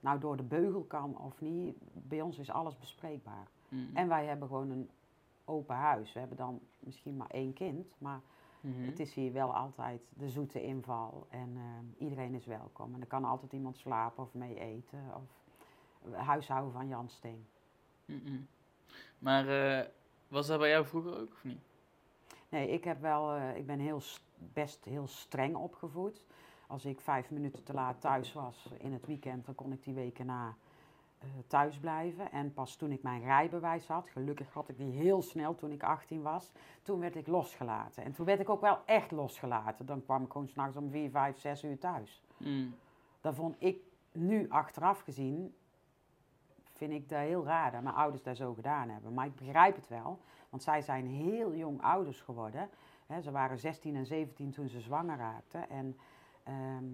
nou 0.00 0.18
door 0.18 0.36
de 0.36 0.42
beugel 0.42 0.82
kan 0.82 1.18
of 1.18 1.40
niet, 1.40 1.76
bij 1.92 2.20
ons 2.20 2.38
is 2.38 2.50
alles 2.50 2.78
bespreekbaar. 2.78 3.48
Mm. 3.68 3.90
En 3.94 4.08
wij 4.08 4.26
hebben 4.26 4.48
gewoon 4.48 4.70
een 4.70 4.90
open 5.44 5.76
huis. 5.76 6.12
We 6.12 6.18
hebben 6.18 6.36
dan 6.36 6.60
misschien 6.78 7.16
maar 7.16 7.30
één 7.30 7.52
kind, 7.52 7.94
maar 7.98 8.20
Mhm. 8.60 8.84
het 8.86 9.00
is 9.00 9.14
hier 9.14 9.32
wel 9.32 9.54
altijd 9.54 10.00
de 10.08 10.28
zoete 10.28 10.62
inval. 10.62 11.26
En 11.30 11.52
eh, 11.56 12.02
iedereen 12.04 12.34
is 12.34 12.46
welkom. 12.46 12.94
En 12.94 13.00
er 13.00 13.06
kan 13.06 13.24
altijd 13.24 13.52
iemand 13.52 13.76
slapen 13.76 14.22
of 14.22 14.34
mee 14.34 14.58
eten. 14.60 15.00
Of 15.14 15.22
huishouden 16.16 16.72
van 16.72 16.88
Jan 16.88 17.08
Steen. 17.08 17.46
Mm-mm. 18.04 18.46
Maar 19.18 19.48
eh, 19.48 19.86
was 20.28 20.46
dat 20.46 20.58
bij 20.58 20.68
jou 20.68 20.86
vroeger 20.86 21.20
ook 21.20 21.32
of 21.32 21.44
niet? 21.44 21.60
Nee, 22.48 22.68
ik, 22.70 22.84
heb 22.84 23.00
wel, 23.00 23.32
eh, 23.34 23.56
ik 23.56 23.66
ben 23.66 23.78
heel, 23.78 24.00
best 24.52 24.84
heel 24.84 25.06
streng 25.06 25.56
opgevoed. 25.56 26.24
Als 26.66 26.84
ik 26.84 27.00
vijf 27.00 27.30
minuten 27.30 27.62
te 27.64 27.72
laat 27.72 28.00
thuis 28.00 28.32
was 28.32 28.68
in 28.78 28.92
het 28.92 29.06
weekend, 29.06 29.46
dan 29.46 29.54
kon 29.54 29.72
ik 29.72 29.82
die 29.84 29.94
weken 29.94 30.26
na 30.26 30.54
thuis 31.46 31.78
blijven. 31.78 32.32
En 32.32 32.52
pas 32.52 32.76
toen 32.76 32.92
ik 32.92 33.02
mijn 33.02 33.22
rijbewijs 33.22 33.86
had, 33.86 34.08
gelukkig 34.08 34.52
had 34.52 34.68
ik 34.68 34.76
die 34.76 34.92
heel 34.92 35.22
snel 35.22 35.54
toen 35.54 35.72
ik 35.72 35.82
18 35.82 36.22
was, 36.22 36.52
toen 36.82 37.00
werd 37.00 37.16
ik 37.16 37.26
losgelaten. 37.26 38.04
En 38.04 38.12
toen 38.12 38.26
werd 38.26 38.40
ik 38.40 38.48
ook 38.48 38.60
wel 38.60 38.78
echt 38.84 39.10
losgelaten. 39.10 39.86
Dan 39.86 40.04
kwam 40.04 40.24
ik 40.24 40.32
gewoon 40.32 40.48
s'nachts 40.48 40.76
om 40.76 40.90
4, 40.90 41.10
5, 41.10 41.38
6 41.38 41.64
uur 41.64 41.78
thuis. 41.78 42.22
Mm. 42.36 42.74
Dat 43.20 43.34
vond 43.34 43.56
ik 43.58 43.82
nu 44.12 44.50
achteraf 44.50 45.00
gezien, 45.00 45.54
vind 46.72 46.92
ik 46.92 47.08
dat 47.08 47.18
heel 47.18 47.44
raar 47.44 47.72
dat 47.72 47.82
mijn 47.82 47.94
ouders 47.94 48.22
dat 48.22 48.36
zo 48.36 48.54
gedaan 48.54 48.88
hebben. 48.88 49.14
Maar 49.14 49.26
ik 49.26 49.34
begrijp 49.34 49.76
het 49.76 49.88
wel, 49.88 50.20
want 50.48 50.62
zij 50.62 50.82
zijn 50.82 51.06
heel 51.06 51.54
jong 51.54 51.82
ouders 51.82 52.20
geworden. 52.20 52.68
Ze 53.22 53.30
waren 53.30 53.58
16 53.58 53.96
en 53.96 54.06
17 54.06 54.50
toen 54.50 54.68
ze 54.68 54.80
zwanger 54.80 55.16
raakten. 55.16 55.70
En 55.70 55.98
ehm, 56.42 56.84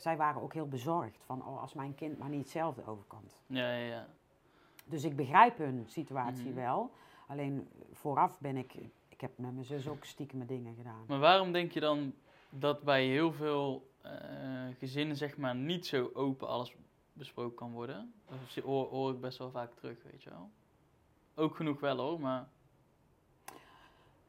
zij 0.00 0.16
waren 0.16 0.42
ook 0.42 0.52
heel 0.52 0.68
bezorgd 0.68 1.22
van, 1.24 1.46
oh, 1.46 1.60
als 1.60 1.74
mijn 1.74 1.94
kind 1.94 2.18
maar 2.18 2.28
niet 2.28 2.40
hetzelfde 2.40 2.86
overkomt. 2.86 3.38
Ja, 3.46 3.72
ja, 3.72 3.86
ja. 3.86 4.06
Dus 4.84 5.04
ik 5.04 5.16
begrijp 5.16 5.58
hun 5.58 5.84
situatie 5.86 6.46
Mhm. 6.46 6.54
wel. 6.54 6.90
Alleen 7.26 7.68
vooraf 7.92 8.38
ben 8.40 8.56
ik, 8.56 8.74
ik 9.08 9.20
heb 9.20 9.38
met 9.38 9.52
mijn 9.52 9.64
zus 9.64 9.88
ook 9.88 10.04
stiekem 10.04 10.46
dingen 10.46 10.74
gedaan. 10.74 11.04
Maar 11.08 11.18
waarom 11.18 11.52
denk 11.52 11.72
je 11.72 11.80
dan 11.80 12.14
dat 12.50 12.82
bij 12.82 13.06
heel 13.06 13.32
veel 13.32 13.88
eh, 14.00 14.12
gezinnen 14.78 15.16
zeg 15.16 15.36
maar 15.36 15.54
niet 15.54 15.86
zo 15.86 16.10
open 16.14 16.48
alles 16.48 16.74
besproken 17.12 17.56
kan 17.56 17.72
worden? 17.72 18.12
Dat 18.28 18.64
hoor, 18.64 18.88
hoor 18.88 19.12
ik 19.12 19.20
best 19.20 19.38
wel 19.38 19.50
vaak 19.50 19.74
terug, 19.74 20.02
weet 20.02 20.22
je 20.22 20.30
wel. 20.30 20.50
Ook 21.34 21.56
genoeg 21.56 21.80
wel 21.80 21.96
hoor, 21.96 22.20
maar... 22.20 22.48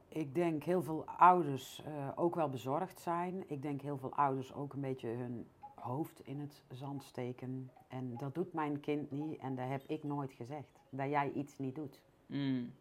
Ik 0.08 0.36
denk 0.36 0.64
heel 0.64 0.82
veel 0.82 1.06
ouders 1.06 1.82
eh, 1.84 2.10
ook 2.16 2.36
wel 2.36 2.50
bezorgd 2.50 3.00
zijn. 3.00 3.44
Ik 3.50 3.62
denk 3.62 3.82
heel 3.82 3.98
veel 3.98 4.14
ouders 4.16 4.54
ook 4.54 4.74
een 4.74 4.82
beetje 4.82 5.08
hun 5.08 5.48
hoofd 5.82 6.20
in 6.26 6.40
het 6.40 6.64
zand 6.72 7.04
steken. 7.04 7.72
En 7.88 8.18
dat 8.18 8.36
doet 8.36 8.54
mijn 8.54 8.80
kind 8.80 9.12
niet 9.12 9.40
en 9.40 9.56
dat 9.56 9.68
heb 9.68 9.84
ik 9.88 10.04
nooit 10.04 10.34
gezegd. 10.34 10.80
Dat 10.90 11.10
jij 11.10 11.32
iets 11.32 11.58
niet 11.58 11.76
doet. 11.76 12.02
Mm. 12.26 12.74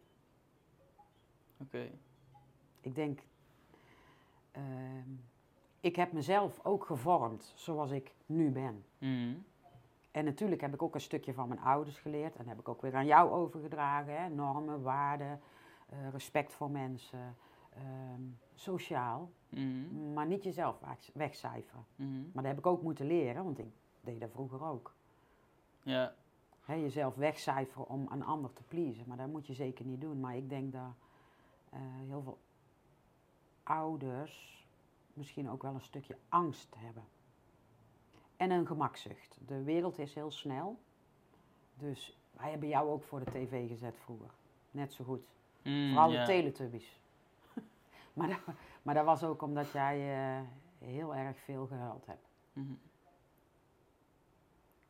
Oké. 1.57 1.91
Ik 2.81 2.95
denk, 2.95 3.19
ehm, 4.51 5.09
ik 5.79 5.95
heb 5.95 6.11
mezelf 6.11 6.59
ook 6.65 6.85
gevormd 6.85 7.53
zoals 7.55 7.91
ik 7.91 8.15
nu 8.25 8.51
ben. 8.51 8.85
Mm. 8.97 9.43
En 10.11 10.25
natuurlijk 10.25 10.61
heb 10.61 10.73
ik 10.73 10.81
ook 10.81 10.95
een 10.95 11.01
stukje 11.01 11.33
van 11.33 11.47
mijn 11.47 11.59
ouders 11.59 11.99
geleerd. 11.99 12.35
En 12.35 12.47
heb 12.47 12.59
ik 12.59 12.69
ook 12.69 12.81
weer 12.81 12.95
aan 12.95 13.05
jou 13.05 13.31
overgedragen. 13.31 14.21
Hè? 14.21 14.29
Normen, 14.29 14.81
waarden, 14.81 15.39
eh, 15.89 16.09
respect 16.09 16.53
voor 16.53 16.71
mensen, 16.71 17.35
ehm, 17.69 18.21
sociaal. 18.53 19.31
Mm. 19.51 20.13
Maar 20.13 20.25
niet 20.27 20.43
jezelf 20.43 20.79
weg- 20.79 21.09
wegcijferen. 21.13 21.85
Mm. 21.95 22.21
Maar 22.33 22.43
dat 22.43 22.51
heb 22.51 22.57
ik 22.57 22.65
ook 22.65 22.81
moeten 22.81 23.05
leren, 23.05 23.43
want 23.43 23.59
ik 23.59 23.65
deed 24.01 24.19
dat 24.19 24.31
vroeger 24.31 24.63
ook. 24.63 24.93
Ja. 25.83 26.13
Hè, 26.61 26.73
jezelf 26.73 27.15
wegcijferen 27.15 27.87
om 27.89 28.07
een 28.11 28.23
ander 28.23 28.53
te 28.53 28.63
pleasen. 28.63 29.03
Maar 29.07 29.17
dat 29.17 29.27
moet 29.27 29.47
je 29.47 29.53
zeker 29.53 29.85
niet 29.85 30.01
doen. 30.01 30.19
Maar 30.19 30.35
ik 30.35 30.49
denk 30.49 30.71
dat 30.73 30.93
eh, 31.69 31.79
heel 32.07 32.21
veel 32.21 32.37
ouders 33.63 34.65
misschien 35.13 35.49
ook 35.49 35.61
wel 35.61 35.73
een 35.73 35.81
stukje 35.81 36.17
angst 36.29 36.75
hebben. 36.77 37.03
En 38.37 38.51
een 38.51 38.67
gemakzucht. 38.67 39.37
De 39.47 39.63
wereld 39.63 39.99
is 39.99 40.13
heel 40.13 40.31
snel. 40.31 40.79
Dus 41.77 42.17
wij 42.31 42.49
hebben 42.49 42.69
jou 42.69 42.89
ook 42.89 43.03
voor 43.03 43.19
de 43.25 43.31
tv 43.31 43.67
gezet 43.67 43.97
vroeger. 43.97 44.29
Net 44.71 44.93
zo 44.93 45.03
goed. 45.03 45.21
Mm, 45.63 45.87
Vooral 45.89 46.09
de 46.09 46.23
Teletubbies. 46.23 46.99
Maar, 48.21 48.29
dat, 48.29 48.55
maar 48.81 48.93
dat 48.93 49.05
was 49.05 49.23
ook 49.23 49.41
omdat 49.41 49.71
jij 49.71 49.97
eh, 49.97 50.41
heel 50.87 51.15
erg 51.15 51.37
veel 51.37 51.65
gehuild 51.65 52.05
hebt. 52.05 52.29
Mhm. 52.53 52.73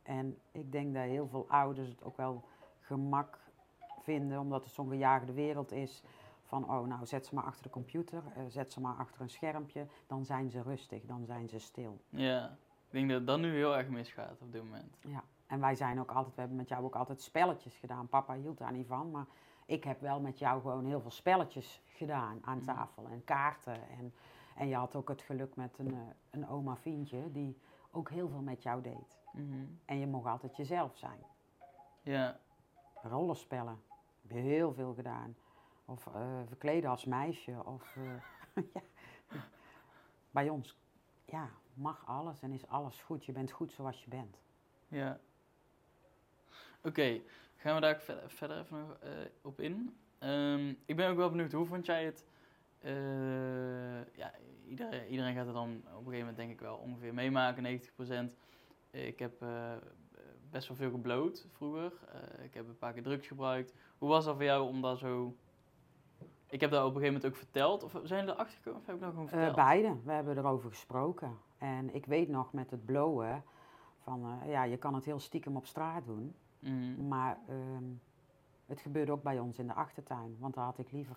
En 0.02 0.38
ik 0.52 0.72
denk 0.72 0.94
dat 0.94 1.02
heel 1.02 1.28
veel 1.28 1.46
ouders 1.48 1.88
het 1.88 2.04
ook 2.04 2.16
wel 2.16 2.44
gemak 2.80 3.38
vinden, 4.00 4.40
omdat 4.40 4.64
het 4.64 4.72
zo'n 4.72 4.88
gejaagde 4.88 5.32
wereld 5.32 5.72
is. 5.72 6.02
Van, 6.42 6.70
oh 6.70 6.86
nou, 6.86 7.06
zet 7.06 7.26
ze 7.26 7.34
maar 7.34 7.44
achter 7.44 7.62
de 7.62 7.70
computer, 7.70 8.22
eh, 8.34 8.42
zet 8.48 8.72
ze 8.72 8.80
maar 8.80 8.94
achter 8.94 9.20
een 9.20 9.30
schermpje. 9.30 9.86
Dan 10.06 10.24
zijn 10.24 10.50
ze 10.50 10.62
rustig, 10.62 11.04
dan 11.04 11.24
zijn 11.24 11.48
ze 11.48 11.58
stil. 11.58 12.00
Ja. 12.08 12.56
Ik 12.86 12.98
denk 12.98 13.10
dat 13.10 13.26
dat 13.26 13.38
nu 13.38 13.54
heel 13.54 13.76
erg 13.76 13.88
misgaat 13.88 14.40
op 14.40 14.52
dit 14.52 14.62
moment. 14.62 14.96
Ja. 15.00 15.22
En 15.46 15.60
wij 15.60 15.74
zijn 15.74 16.00
ook 16.00 16.10
altijd, 16.10 16.34
we 16.34 16.40
hebben 16.40 16.58
met 16.58 16.68
jou 16.68 16.84
ook 16.84 16.96
altijd 16.96 17.22
spelletjes 17.22 17.76
gedaan. 17.76 18.08
Papa 18.08 18.34
hield 18.34 18.58
daar 18.58 18.72
niet 18.72 18.86
van, 18.86 19.10
maar 19.10 19.26
ik 19.66 19.84
heb 19.84 20.00
wel 20.00 20.20
met 20.20 20.38
jou 20.38 20.60
gewoon 20.60 20.84
heel 20.86 21.00
veel 21.00 21.10
spelletjes 21.10 21.82
gedaan 21.86 22.38
aan 22.44 22.56
Mhm. 22.56 22.66
tafel. 22.66 23.06
En 23.08 23.24
kaarten. 23.24 23.88
En, 23.88 24.14
en 24.56 24.68
je 24.68 24.74
had 24.74 24.96
ook 24.96 25.08
het 25.08 25.22
geluk 25.22 25.56
met 25.56 25.78
een, 25.78 25.94
eh, 25.94 26.00
een 26.30 26.48
oma 26.48 26.76
Fientje, 26.76 27.32
die 27.32 27.58
ook 27.90 28.10
heel 28.10 28.28
veel 28.28 28.40
met 28.42 28.62
jou 28.62 28.82
deed. 28.82 29.20
Mhm. 29.32 29.64
En 29.84 29.98
je 29.98 30.06
mocht 30.06 30.26
altijd 30.26 30.56
jezelf 30.56 30.96
zijn. 30.96 31.20
Ja. 32.02 32.38
rollenspellen. 33.02 33.82
Heb 34.22 34.30
je 34.30 34.38
heel 34.38 34.72
veel 34.74 34.94
gedaan. 34.94 35.36
Of 35.84 36.06
eh, 36.06 36.40
verkleden 36.46 36.90
als 36.90 37.04
meisje. 37.04 37.64
Of, 37.64 37.96
eh, 37.96 38.64
ja. 39.30 39.40
Bij 40.30 40.48
ons 40.48 40.78
ja, 41.24 41.48
mag 41.74 42.06
alles 42.06 42.42
en 42.42 42.52
is 42.52 42.66
alles 42.68 43.00
goed. 43.02 43.24
Je 43.24 43.32
bent 43.32 43.50
goed 43.50 43.72
zoals 43.72 44.04
je 44.04 44.08
bent. 44.10 44.38
Ja. 44.88 45.18
Oké, 46.84 47.20
gaan 47.56 47.74
we 47.74 47.80
daar 47.80 48.00
verder, 48.00 48.30
verder 48.30 48.58
even 48.58 48.78
nog, 48.78 48.96
eh, 49.00 49.10
op 49.42 49.60
in. 49.60 49.96
Ehm, 50.18 50.74
ik 50.86 50.96
ben 50.96 51.10
ook 51.10 51.16
wel 51.16 51.30
benieuwd, 51.30 51.52
hoe 51.52 51.66
vond 51.66 51.86
jij 51.86 52.04
het? 52.04 52.24
eh, 52.82 54.14
ja, 54.16 54.32
iedereen, 54.66 55.08
iedereen 55.08 55.34
gaat 55.34 55.46
het 55.46 55.54
dan 55.54 55.70
op 55.70 55.84
een 55.84 55.92
gegeven 55.92 56.18
moment 56.18 56.36
denk 56.36 56.50
ik 56.50 56.60
wel 56.60 56.76
ongeveer 56.76 57.14
meemaken, 57.14 57.62
90%. 57.62 58.36
Ik 58.90 59.18
heb 59.18 59.42
eh, 59.42 59.72
best 60.50 60.68
wel 60.68 60.76
veel 60.76 60.90
gebloot 60.90 61.46
vroeger. 61.50 61.92
Ik 62.42 62.54
heb 62.54 62.68
een 62.68 62.78
paar 62.78 62.92
keer 62.92 63.02
drugs 63.02 63.26
gebruikt. 63.26 63.74
Hoe 63.98 64.08
was 64.08 64.24
dat 64.24 64.34
voor 64.34 64.44
jou 64.44 64.68
om 64.68 64.82
daar 64.82 64.96
zo... 64.96 65.36
Ik 66.46 66.60
heb 66.60 66.70
dat 66.70 66.80
op 66.80 66.94
een 66.94 67.00
gegeven 67.00 67.14
moment 67.14 67.32
ook 67.32 67.38
verteld. 67.38 67.82
Of 67.82 67.90
zijn 67.90 68.20
jullie 68.20 68.34
erachter 68.34 68.56
gekomen 68.56 68.80
of 68.80 68.86
heb 68.86 68.94
ik 68.94 69.00
dat 69.00 69.10
gewoon 69.10 69.28
verteld? 69.28 69.54
beide, 69.54 69.96
we 70.04 70.12
hebben 70.12 70.38
erover 70.38 70.70
gesproken. 70.70 71.38
En 71.58 71.94
ik 71.94 72.06
weet 72.06 72.28
nog 72.28 72.52
met 72.52 72.70
het 72.70 72.84
blowen, 72.84 73.44
van 73.98 74.38
ja, 74.46 74.64
je 74.64 74.76
kan 74.76 74.94
het 74.94 75.04
heel 75.04 75.18
stiekem 75.18 75.56
op 75.56 75.66
straat 75.66 76.06
doen. 76.06 76.34
Mhm. 76.62 77.08
Maar 77.08 77.38
ehm, 77.48 77.84
het 78.66 78.80
gebeurde 78.80 79.12
ook 79.12 79.22
bij 79.22 79.38
ons 79.38 79.58
in 79.58 79.66
de 79.66 79.74
achtertuin, 79.74 80.36
want 80.38 80.54
dat 80.54 80.64
had 80.64 80.78
ik 80.78 80.92
liever. 80.92 81.16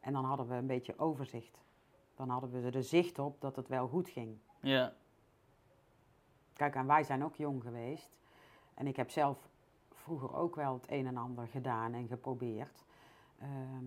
En 0.00 0.12
dan 0.12 0.24
hadden 0.24 0.48
we 0.48 0.54
een 0.54 0.66
beetje 0.66 0.98
overzicht. 0.98 1.64
Dan 2.14 2.28
hadden 2.28 2.50
we 2.50 2.70
er 2.70 2.84
zicht 2.84 3.18
op 3.18 3.40
dat 3.40 3.56
het 3.56 3.68
wel 3.68 3.88
goed 3.88 4.08
ging. 4.08 4.38
Ja, 4.60 4.92
Kijk, 6.60 6.74
en 6.74 6.86
wij 6.86 7.04
zijn 7.04 7.24
ook 7.24 7.34
jong 7.34 7.62
geweest. 7.62 8.16
En 8.74 8.86
ik 8.86 8.96
heb 8.96 9.10
zelf 9.10 9.48
vroeger 9.92 10.34
ook 10.34 10.54
wel 10.54 10.74
het 10.74 10.90
een 10.90 11.06
en 11.06 11.16
ander 11.16 11.48
gedaan 11.48 11.92
en 11.94 12.06
geprobeerd. 12.06 12.84
Ehm, 13.38 13.84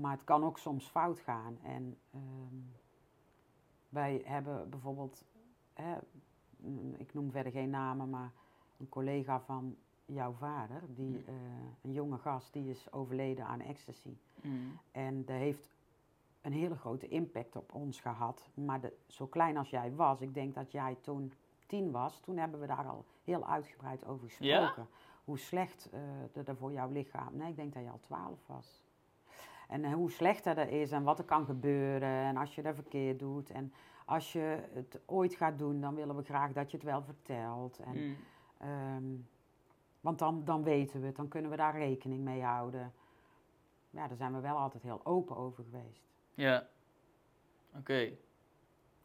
maar 0.00 0.12
het 0.12 0.24
kan 0.24 0.44
ook 0.44 0.58
soms 0.58 0.88
fout 0.88 1.18
gaan. 1.20 1.58
En 1.62 1.98
ehm, 2.10 2.56
wij 3.88 4.22
hebben 4.24 4.70
bijvoorbeeld, 4.70 5.24
hè, 5.72 5.96
mm, 6.56 6.94
ik 6.94 7.14
noem 7.14 7.30
verder 7.30 7.52
geen 7.52 7.70
namen, 7.70 8.10
maar 8.10 8.32
een 8.80 8.88
collega 8.88 9.40
van 9.40 9.76
jouw 10.04 10.32
vader, 10.32 10.82
die, 10.88 11.22
Hm. 11.24 11.28
eh, 11.30 11.34
een 11.82 11.92
jonge 11.92 12.18
gast, 12.18 12.52
die 12.52 12.70
is 12.70 12.92
overleden 12.92 13.46
aan 13.46 13.60
ecstasy. 13.60 14.16
Mhm. 14.42 14.54
En 14.92 15.24
dat 15.24 15.36
heeft 15.36 15.68
een 16.40 16.52
hele 16.52 16.76
grote 16.76 17.08
impact 17.08 17.56
op 17.56 17.74
ons 17.74 18.00
gehad. 18.00 18.48
Maar 18.54 18.80
de, 18.80 18.92
zo 19.06 19.26
klein 19.26 19.56
als 19.56 19.70
jij 19.70 19.94
was, 19.94 20.20
ik 20.20 20.34
denk 20.34 20.54
dat 20.54 20.72
jij 20.72 20.96
toen 21.00 21.32
tien 21.66 21.90
was, 21.90 22.20
toen 22.20 22.36
hebben 22.36 22.60
we 22.60 22.66
daar 22.66 22.86
al 22.88 23.04
heel 23.24 23.46
uitgebreid 23.46 24.06
over 24.06 24.28
gesproken. 24.28 24.86
Hoe 25.24 25.38
slecht 25.38 25.88
eh 25.92 26.00
dat 26.32 26.48
er 26.48 26.56
voor 26.56 26.72
jouw 26.72 26.90
lichaam. 26.90 27.36
Nee, 27.36 27.48
ik 27.50 27.56
denk 27.56 27.74
dat 27.74 27.82
je 27.82 27.90
al 27.90 28.00
twaalf 28.00 28.46
was. 28.46 28.84
En 29.68 29.84
eh, 29.84 29.92
hoe 29.92 30.10
slecht 30.10 30.44
dat 30.44 30.56
er 30.56 30.68
is 30.68 30.90
en 30.92 31.02
wat 31.02 31.18
er 31.18 31.24
kan 31.24 31.44
gebeuren. 31.44 32.08
En 32.08 32.36
als 32.36 32.54
je 32.54 32.62
dat 32.62 32.74
verkeerd 32.74 33.18
doet. 33.18 33.50
En 33.50 33.72
als 34.06 34.32
je 34.32 34.68
het 34.72 35.00
ooit 35.06 35.34
gaat 35.34 35.58
doen, 35.58 35.80
dan 35.80 35.94
willen 35.94 36.16
we 36.16 36.22
graag 36.22 36.52
dat 36.52 36.70
je 36.70 36.76
het 36.76 36.86
wel 36.86 37.02
vertelt. 37.02 37.78
En, 37.78 37.94
Mhm. 37.96 38.14
Ehm, 38.60 39.04
want 40.00 40.18
dan, 40.18 40.44
dan 40.44 40.62
weten 40.62 41.00
we 41.00 41.06
het, 41.06 41.16
dan 41.16 41.28
kunnen 41.28 41.50
we 41.50 41.56
daar 41.56 41.78
rekening 41.78 42.24
mee 42.24 42.42
houden. 42.42 42.92
Ja, 43.90 44.08
daar 44.08 44.16
zijn 44.16 44.34
we 44.34 44.40
wel 44.40 44.56
altijd 44.56 44.82
heel 44.82 45.00
open 45.04 45.36
over 45.36 45.64
geweest. 45.64 46.02
Ja. 46.34 46.66
Oké. 47.76 48.12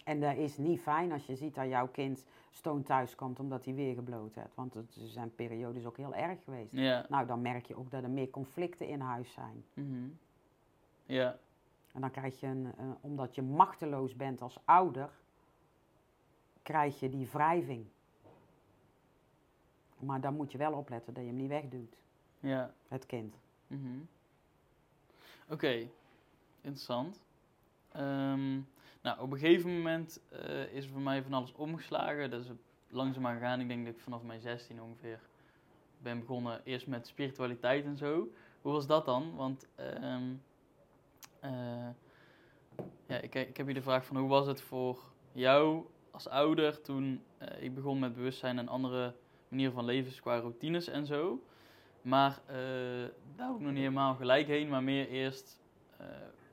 En 0.03 0.19
dat 0.19 0.35
is 0.35 0.57
niet 0.57 0.81
fijn 0.81 1.11
als 1.11 1.25
je 1.25 1.35
ziet 1.35 1.55
dat 1.55 1.67
jouw 1.67 1.87
kind 1.87 2.25
stoon 2.49 2.83
thuis 2.83 3.15
komt 3.15 3.39
omdat 3.39 3.65
hij 3.65 3.73
weer 3.73 3.93
gebloot 3.93 4.35
heeft. 4.35 4.55
Want 4.55 4.73
het 4.73 4.93
zijn 4.93 5.35
periodes 5.35 5.85
ook 5.85 5.97
heel 5.97 6.15
erg 6.15 6.43
geweest. 6.43 6.71
Ja. 6.71 7.05
Nou, 7.09 7.25
dan 7.25 7.41
merk 7.41 7.65
je 7.65 7.75
ook 7.75 7.91
dat 7.91 8.03
er 8.03 8.09
meer 8.09 8.29
conflicten 8.29 8.87
in 8.87 8.99
huis 8.99 9.33
zijn. 9.33 9.65
Mhm. 9.73 10.07
Ja. 11.05 11.37
En 11.93 12.01
dan 12.01 12.11
krijg 12.11 12.39
je, 12.39 12.47
een, 12.47 12.73
omdat 13.01 13.35
je 13.35 13.41
machteloos 13.41 14.15
bent 14.15 14.41
als 14.41 14.59
ouder, 14.65 15.09
krijg 16.61 16.99
je 16.99 17.09
die 17.09 17.29
wrijving. 17.31 17.85
Maar 20.05 20.21
dan 20.21 20.35
moet 20.35 20.51
je 20.51 20.57
wel 20.57 20.73
opletten 20.73 21.13
dat 21.13 21.23
je 21.23 21.29
hem 21.29 21.37
niet 21.37 21.49
wegduwt, 21.49 21.95
Ja. 22.39 22.73
het 22.87 23.05
kind. 23.05 23.35
Mhm. 23.67 23.99
Oké, 25.49 25.87
interessant. 26.61 27.23
Ehm, 27.91 28.53
nou, 29.01 29.19
op 29.19 29.31
een 29.31 29.37
gegeven 29.37 29.73
moment 29.75 30.19
eh, 30.29 30.73
is 30.73 30.87
voor 30.87 31.01
mij 31.01 31.23
van 31.23 31.33
alles 31.33 31.53
omgeslagen. 31.53 32.29
Dat 32.29 32.41
is 32.43 32.51
langzaamaan 32.87 33.33
gegaan. 33.33 33.59
Ik 33.59 33.67
denk 33.67 33.85
dat 33.85 33.93
ik 33.93 33.99
vanaf 33.99 34.23
mijn 34.23 34.41
16 34.41 34.81
ongeveer 34.81 35.19
ben 35.97 36.19
begonnen. 36.19 36.61
Eerst 36.63 36.87
met 36.87 37.07
spiritualiteit 37.07 37.85
en 37.85 37.97
zo. 37.97 38.27
Hoe 38.61 38.71
was 38.73 38.87
dat 38.87 39.05
dan? 39.05 39.35
Want 39.35 39.67
ehm, 39.75 40.33
eh, 41.39 41.87
ja, 43.05 43.17
ik, 43.17 43.35
ik 43.35 43.57
heb 43.57 43.65
hier 43.65 43.75
de 43.75 43.81
vraag 43.81 44.05
van 44.05 44.17
hoe 44.17 44.29
was 44.29 44.47
het 44.47 44.61
voor 44.61 44.99
jou 45.31 45.85
als 46.11 46.27
ouder 46.27 46.81
toen 46.81 47.23
eh, 47.37 47.63
ik 47.63 47.73
begon 47.75 47.99
met 47.99 48.13
bewustzijn 48.13 48.57
en 48.57 48.67
andere 48.67 49.15
manieren 49.55 49.75
van 49.75 49.85
leven 49.85 50.21
qua 50.21 50.37
routines 50.39 50.87
en 50.87 51.05
zo. 51.05 51.39
Maar 52.01 52.39
eh, 52.45 52.55
daar 53.35 53.49
ook 53.49 53.59
nog 53.59 53.71
niet 53.71 53.77
helemaal 53.77 54.15
gelijk 54.15 54.47
heen, 54.47 54.69
maar 54.69 54.83
meer 54.83 55.09
eerst. 55.09 55.59
eh, 55.97 56.05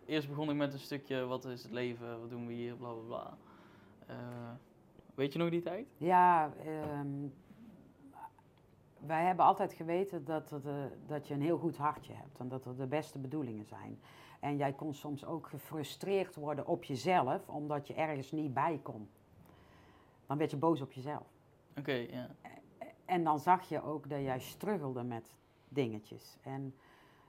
eerst 0.06 0.28
begon 0.28 0.50
ik 0.50 0.56
met 0.56 0.72
een 0.72 0.78
stukje: 0.78 1.24
wat 1.24 1.44
is 1.44 1.62
het 1.62 1.72
leven, 1.72 2.20
wat 2.20 2.30
doen 2.30 2.46
we 2.46 2.52
hier, 2.52 2.74
bla 2.74 2.92
bla 2.92 3.02
bla. 3.06 3.36
Eh, 4.06 4.16
weet 5.14 5.32
je 5.32 5.38
nog 5.38 5.50
die 5.50 5.62
tijd? 5.62 5.86
Ja, 5.96 6.52
ehm, 6.64 7.28
wij 8.98 9.24
hebben 9.24 9.44
altijd 9.44 9.72
geweten 9.72 10.24
dat, 10.24 10.54
dat 11.06 11.28
je 11.28 11.34
een 11.34 11.42
heel 11.42 11.58
goed 11.58 11.76
hartje 11.76 12.12
hebt 12.12 12.38
en 12.38 12.48
dat 12.48 12.64
er 12.64 12.76
de 12.76 12.86
beste 12.86 13.18
bedoelingen 13.18 13.64
zijn. 13.66 13.98
En 14.40 14.56
jij 14.56 14.72
kon 14.72 14.94
soms 14.94 15.24
ook 15.24 15.46
gefrustreerd 15.46 16.34
worden 16.34 16.66
op 16.66 16.84
jezelf 16.84 17.48
omdat 17.48 17.86
je 17.86 17.94
ergens 17.94 18.30
niet 18.32 18.54
bij 18.54 18.80
kon. 18.82 19.08
Dan 20.26 20.38
werd 20.38 20.50
je 20.50 20.56
boos 20.56 20.80
op 20.80 20.92
jezelf. 20.92 21.26
Oké, 21.78 21.92
ja. 21.92 22.28
En 23.04 23.24
dan 23.24 23.38
zag 23.38 23.68
je 23.68 23.82
ook 23.82 24.08
dat 24.08 24.20
jij 24.20 24.40
struggelde 24.40 25.02
met 25.02 25.34
dingetjes. 25.68 26.36
En 26.42 26.74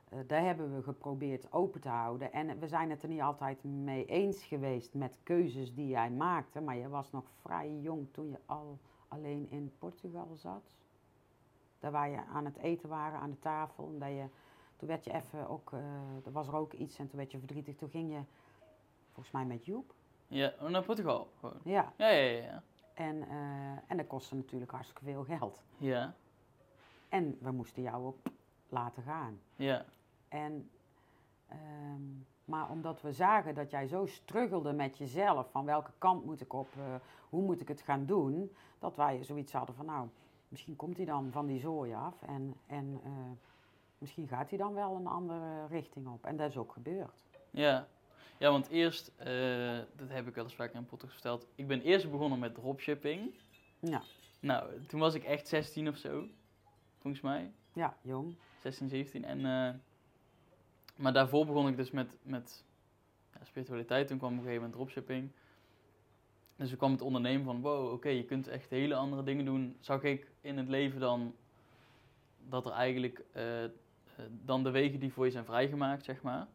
eh, 0.10 0.20
daar 0.28 0.44
hebben 0.44 0.76
we 0.76 0.84
geprobeerd 0.84 1.52
open 1.54 1.82
te 1.82 1.90
houden. 1.90 2.34
En 2.34 2.60
we 2.60 2.68
zijn 2.68 2.90
het 2.90 3.04
er 3.04 3.10
niet 3.10 3.22
altijd 3.22 3.64
mee 3.64 4.06
eens 4.06 4.44
geweest 4.44 4.94
met 4.94 5.18
keuzes 5.24 5.74
die 5.74 5.88
jij 5.88 6.12
maakte. 6.12 6.62
Maar 6.62 6.76
je 6.76 6.90
was 6.90 7.12
nog 7.12 7.24
vrij 7.42 7.80
jong 7.82 8.08
toen 8.12 8.30
je 8.30 8.40
al 8.46 8.80
alleen 9.08 9.48
in 9.50 9.74
Portugal 9.80 10.36
zat. 10.36 10.76
Daar 11.80 11.92
waar 11.92 12.10
je 12.10 12.26
aan 12.34 12.46
het 12.46 12.58
eten 12.58 12.90
waren 12.90 13.20
aan 13.20 13.30
de 13.30 13.40
tafel. 13.40 13.90
En 13.94 14.00
dat 14.00 14.10
je, 14.10 14.26
toen 14.76 14.88
werd 14.88 15.06
je 15.06 15.14
even 15.14 15.50
ook, 15.50 15.74
eh, 15.74 16.26
er 16.26 16.32
was 16.32 16.48
er 16.48 16.56
ook 16.56 16.74
iets 16.74 17.00
en 17.00 17.08
toen 17.08 17.18
werd 17.18 17.32
je 17.32 17.38
verdrietig. 17.38 17.76
Toen 17.76 17.90
ging 17.90 18.12
je, 18.12 18.22
volgens 19.12 19.34
mij 19.34 19.46
met 19.46 19.66
Joep. 19.66 19.94
Ja, 20.28 20.54
naar 20.68 20.84
Portugal 20.84 21.28
gewoon. 21.40 21.60
Ja, 21.64 21.94
Ja, 21.98 22.10
ja, 22.10 22.30
ja. 22.30 22.44
ja. 22.44 22.64
En, 22.94 23.28
eh, 23.30 23.38
en 23.88 23.98
dat 23.98 24.08
kostte 24.08 24.36
natuurlijk 24.36 24.72
hartstikke 24.72 25.04
veel 25.04 25.24
geld. 25.24 25.64
Ja, 25.78 26.14
En 27.10 27.38
we 27.42 27.52
moesten 27.52 27.82
jou 27.82 28.06
ook 28.06 28.18
laten 28.70 29.04
gaan. 29.04 29.40
ja. 29.56 29.86
En, 30.28 30.70
ehm, 31.48 32.02
maar 32.46 32.70
omdat 32.70 33.02
we 33.02 33.12
zagen 33.12 33.56
dat 33.56 33.72
jij 33.72 33.88
zo 33.88 34.06
struggelde 34.06 34.74
met 34.74 34.98
jezelf, 34.98 35.52
van 35.52 35.66
welke 35.66 35.92
kant 35.98 36.26
moet 36.26 36.42
ik 36.42 36.54
op, 36.54 36.68
eh, 36.78 36.96
hoe 37.30 37.42
moet 37.42 37.62
ik 37.62 37.68
het 37.68 37.82
gaan 37.82 38.06
doen, 38.06 38.56
dat 38.80 38.96
wij 38.96 39.24
zoiets 39.24 39.54
hadden 39.54 39.76
van 39.76 39.86
nou, 39.86 40.08
misschien 40.48 40.76
komt 40.76 40.98
hij 40.98 41.06
dan 41.06 41.32
van 41.32 41.46
die 41.46 41.60
zooi 41.60 41.94
af 41.94 42.22
en, 42.22 42.54
en 42.68 43.00
eh, 43.04 43.12
misschien 43.98 44.28
gaat 44.28 44.50
hij 44.50 44.58
dan 44.58 44.74
wel 44.74 44.96
een 44.96 45.08
andere 45.08 45.66
richting 45.68 46.08
op. 46.08 46.26
En 46.26 46.38
dat 46.38 46.50
is 46.50 46.58
ook 46.58 46.72
gebeurd. 46.72 47.26
Ja, 47.50 47.88
ja 48.44 48.52
want 48.52 48.68
eerst, 48.68 49.12
eh, 49.18 49.80
dat 49.96 50.10
heb 50.10 50.28
ik 50.28 50.36
wel 50.36 50.44
eens 50.44 50.56
vaak 50.56 50.72
in 50.72 50.78
een 50.78 50.86
podcast 50.86 51.14
verteld, 51.14 51.48
ik 51.56 51.68
ben 51.68 51.82
eerst 51.82 52.12
begonnen 52.12 52.40
met 52.40 52.56
dropshipping. 52.56 53.34
Ja, 53.80 54.02
Nou, 54.40 54.86
toen 54.88 55.00
was 55.00 55.14
ik 55.14 55.24
echt 55.24 55.48
16 55.48 55.88
of 55.88 55.98
zo, 55.98 56.28
volgens 57.00 57.24
mij. 57.24 57.52
ja 57.74 57.98
jong. 58.02 58.36
16, 58.62 58.90
17. 58.90 59.26
En, 59.26 59.38
eh, 59.38 59.74
maar 60.96 61.14
daarvoor 61.14 61.46
begon 61.46 61.68
ik 61.68 61.78
dus 61.78 61.92
met, 61.92 62.18
met 62.22 62.64
ja, 63.34 63.44
spiritualiteit. 63.44 64.08
Toen 64.08 64.18
kwam 64.18 64.32
op 64.32 64.38
een 64.38 64.44
gegeven 64.44 64.64
moment 64.64 64.80
dropshipping. 64.80 65.32
Dus 66.56 66.70
toen 66.70 66.78
kwam 66.78 66.92
het 66.92 67.02
ondernemen 67.02 67.46
van, 67.46 67.62
wow, 67.62 67.94
oké, 67.94 68.10
je 68.10 68.26
kunt 68.26 68.48
echt 68.48 68.70
hele 68.70 68.96
andere 68.96 69.24
dingen 69.24 69.46
doen. 69.46 69.78
Zag 69.80 70.04
ik 70.04 70.32
in 70.42 70.58
het 70.58 70.68
leven 70.68 71.00
dan 71.00 71.36
dat 72.50 72.66
er 72.66 72.72
eigenlijk 72.72 73.24
eh, 73.32 73.64
dan 74.46 74.64
de 74.64 74.72
wegen 74.72 75.00
die 75.00 75.14
voor 75.14 75.26
je 75.26 75.32
zijn 75.32 75.46
vrijgemaakt, 75.46 76.06
zeg 76.06 76.22
maar. 76.22 76.48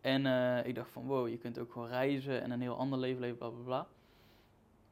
En 0.00 0.26
eh, 0.26 0.66
ik 0.66 0.74
dacht 0.74 0.90
van, 0.90 1.06
wow, 1.06 1.28
je 1.28 1.38
kunt 1.38 1.58
ook 1.58 1.72
gewoon 1.72 1.88
reizen 1.88 2.42
en 2.42 2.50
een 2.50 2.60
heel 2.60 2.76
ander 2.76 2.98
leven 2.98 3.20
leven, 3.20 3.38
bla 3.38 3.48
bla 3.48 3.62
bla. 3.62 3.86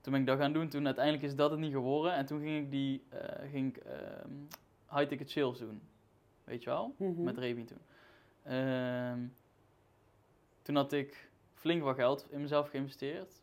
Toen 0.00 0.12
ben 0.12 0.22
ik 0.22 0.28
dat 0.28 0.38
gaan 0.38 0.52
doen. 0.52 0.68
Toen 0.68 0.86
uiteindelijk 0.86 1.24
is 1.24 1.36
dat 1.36 1.50
het 1.50 1.60
niet 1.60 1.72
geworden. 1.72 2.14
En 2.14 2.26
toen 2.26 2.40
ging 2.40 2.64
ik 2.64 2.70
die 2.70 3.04
eh, 3.08 3.50
ging 3.50 3.76
ik, 3.76 3.82
ehm, 3.82 4.30
high 4.90 5.08
ticket 5.08 5.30
sales 5.30 5.58
doen. 5.58 5.80
Weet 6.44 6.62
je 6.62 6.70
wel? 6.70 6.94
Mhm. 6.96 7.22
Met 7.22 7.38
Revin 7.38 7.66
toen. 7.66 7.78
Ehm, 8.42 9.20
toen 10.62 10.76
had 10.76 10.92
ik 10.92 11.30
flink 11.54 11.82
wat 11.82 11.94
geld 11.94 12.26
in 12.30 12.40
mezelf 12.40 12.68
geïnvesteerd. 12.68 13.42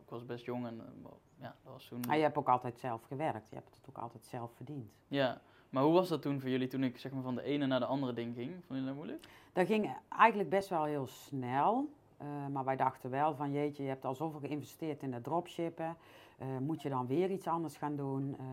Ik 0.00 0.08
was 0.08 0.26
best 0.26 0.44
jong 0.44 0.66
en 0.66 0.80
eh, 0.80 1.10
ja, 1.40 1.56
dat 1.62 1.72
was 1.72 1.86
toen... 1.86 2.00
Maar 2.06 2.16
je 2.16 2.22
hebt 2.22 2.36
ook 2.36 2.48
altijd 2.48 2.78
zelf 2.78 3.02
gewerkt. 3.02 3.48
Je 3.48 3.54
hebt 3.54 3.74
het 3.74 3.88
ook 3.88 3.98
altijd 3.98 4.24
zelf 4.24 4.54
verdiend. 4.54 4.92
Ja, 5.08 5.40
maar 5.74 5.82
hoe 5.82 5.92
was 5.92 6.08
dat 6.08 6.22
toen 6.22 6.40
voor 6.40 6.50
jullie 6.50 6.68
toen 6.68 6.84
ik 6.84 6.98
zeg 6.98 7.12
maar 7.12 7.22
van 7.22 7.34
de 7.34 7.42
ene 7.42 7.66
naar 7.66 7.80
de 7.80 7.86
andere 7.86 8.12
ding 8.12 8.34
ging? 8.34 8.50
Vond 8.50 8.64
jullie 8.68 8.84
dat 8.86 8.94
moeilijk? 8.94 9.26
Dat 9.52 9.66
ging 9.66 9.96
eigenlijk 10.08 10.50
best 10.50 10.68
wel 10.68 10.84
heel 10.84 11.06
snel. 11.06 11.88
eh, 12.16 12.26
maar 12.52 12.64
wij 12.64 12.76
dachten 12.76 13.10
wel 13.10 13.34
van 13.34 13.52
jeetje, 13.52 13.82
je 13.82 13.88
hebt 13.88 14.04
al 14.04 14.14
zoveel 14.14 14.40
geïnvesteerd 14.40 15.02
in 15.02 15.12
het 15.12 15.24
dropshippen. 15.24 15.96
eh, 16.38 16.46
moet 16.60 16.82
je 16.82 16.88
dan 16.88 17.06
weer 17.06 17.30
iets 17.30 17.46
anders 17.46 17.76
gaan 17.76 17.96
doen? 17.96 18.36
Eh, 18.38 18.44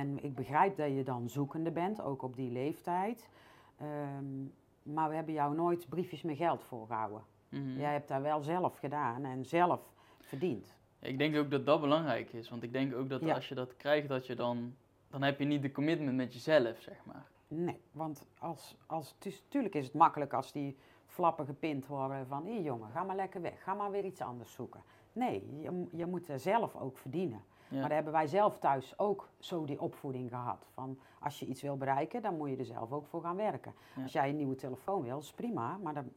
en 0.00 0.24
ik 0.24 0.34
begrijp 0.34 0.76
dat 0.76 0.88
je 0.88 1.02
dan 1.02 1.28
zoekende 1.28 1.70
bent, 1.70 2.00
ook 2.02 2.22
op 2.22 2.36
die 2.36 2.50
leeftijd. 2.50 3.28
Ehm, 3.78 4.24
maar 4.82 5.08
we 5.08 5.14
hebben 5.14 5.34
jou 5.34 5.54
nooit 5.54 5.88
briefjes 5.88 6.22
met 6.22 6.36
geld 6.36 6.62
voorgehouden. 6.64 7.22
Mhm. 7.48 7.78
Jij 7.78 7.92
hebt 7.92 8.08
daar 8.08 8.22
wel 8.22 8.40
zelf 8.40 8.78
gedaan 8.78 9.24
en 9.24 9.44
zelf 9.44 9.80
verdiend. 10.20 10.76
Ik 10.98 11.18
denk 11.18 11.36
ook 11.36 11.50
dat 11.50 11.66
dat 11.66 11.80
belangrijk 11.80 12.32
is. 12.32 12.48
Want 12.48 12.62
ik 12.62 12.72
denk 12.72 12.94
ook 12.94 13.08
dat 13.08 13.20
Ja. 13.20 13.34
als 13.34 13.48
je 13.48 13.54
dat 13.54 13.76
krijgt, 13.76 14.08
dat 14.08 14.26
je 14.26 14.34
dan... 14.34 14.74
Dan 15.10 15.22
heb 15.22 15.38
je 15.38 15.44
niet 15.44 15.62
de 15.62 15.72
commitment 15.72 16.16
met 16.16 16.32
jezelf, 16.32 16.80
zeg 16.80 17.04
maar. 17.04 17.26
Nee, 17.48 17.80
want 17.92 18.26
als, 18.38 18.76
als, 18.86 19.14
het 19.14 19.26
is, 19.26 19.42
tuurlijk 19.48 19.74
is 19.74 19.84
het 19.84 19.94
makkelijk 19.94 20.32
als 20.32 20.52
die 20.52 20.76
flappen 21.06 21.46
gepind 21.46 21.86
worden 21.86 22.26
van... 22.26 22.46
hé 22.46 22.52
jongen, 22.52 22.90
ga 22.90 23.02
maar 23.02 23.16
lekker 23.16 23.40
weg, 23.40 23.62
ga 23.62 23.74
maar 23.74 23.90
weer 23.90 24.04
iets 24.04 24.20
anders 24.20 24.52
zoeken. 24.52 24.82
Nee, 25.12 25.60
je, 25.60 25.86
je 25.92 26.06
moet 26.06 26.28
er 26.28 26.38
zelf 26.38 26.76
ook 26.76 26.98
verdienen. 26.98 27.42
Ja. 27.68 27.78
Maar 27.78 27.86
daar 27.86 27.94
hebben 27.94 28.12
wij 28.12 28.26
zelf 28.26 28.58
thuis 28.58 28.98
ook 28.98 29.28
zo 29.38 29.64
die 29.64 29.80
opvoeding 29.80 30.28
gehad. 30.28 30.66
Van 30.74 30.98
als 31.20 31.38
je 31.38 31.46
iets 31.46 31.62
wil 31.62 31.76
bereiken, 31.76 32.22
dan 32.22 32.36
moet 32.36 32.50
je 32.50 32.56
er 32.56 32.64
zelf 32.64 32.92
ook 32.92 33.06
voor 33.06 33.22
gaan 33.22 33.36
werken. 33.36 33.74
Ja. 33.96 34.02
Als 34.02 34.12
jij 34.12 34.28
een 34.28 34.36
nieuwe 34.36 34.54
telefoon 34.54 35.02
wil, 35.02 35.18
is 35.18 35.32
prima, 35.32 35.76
maar 35.76 35.94
dan, 35.94 36.12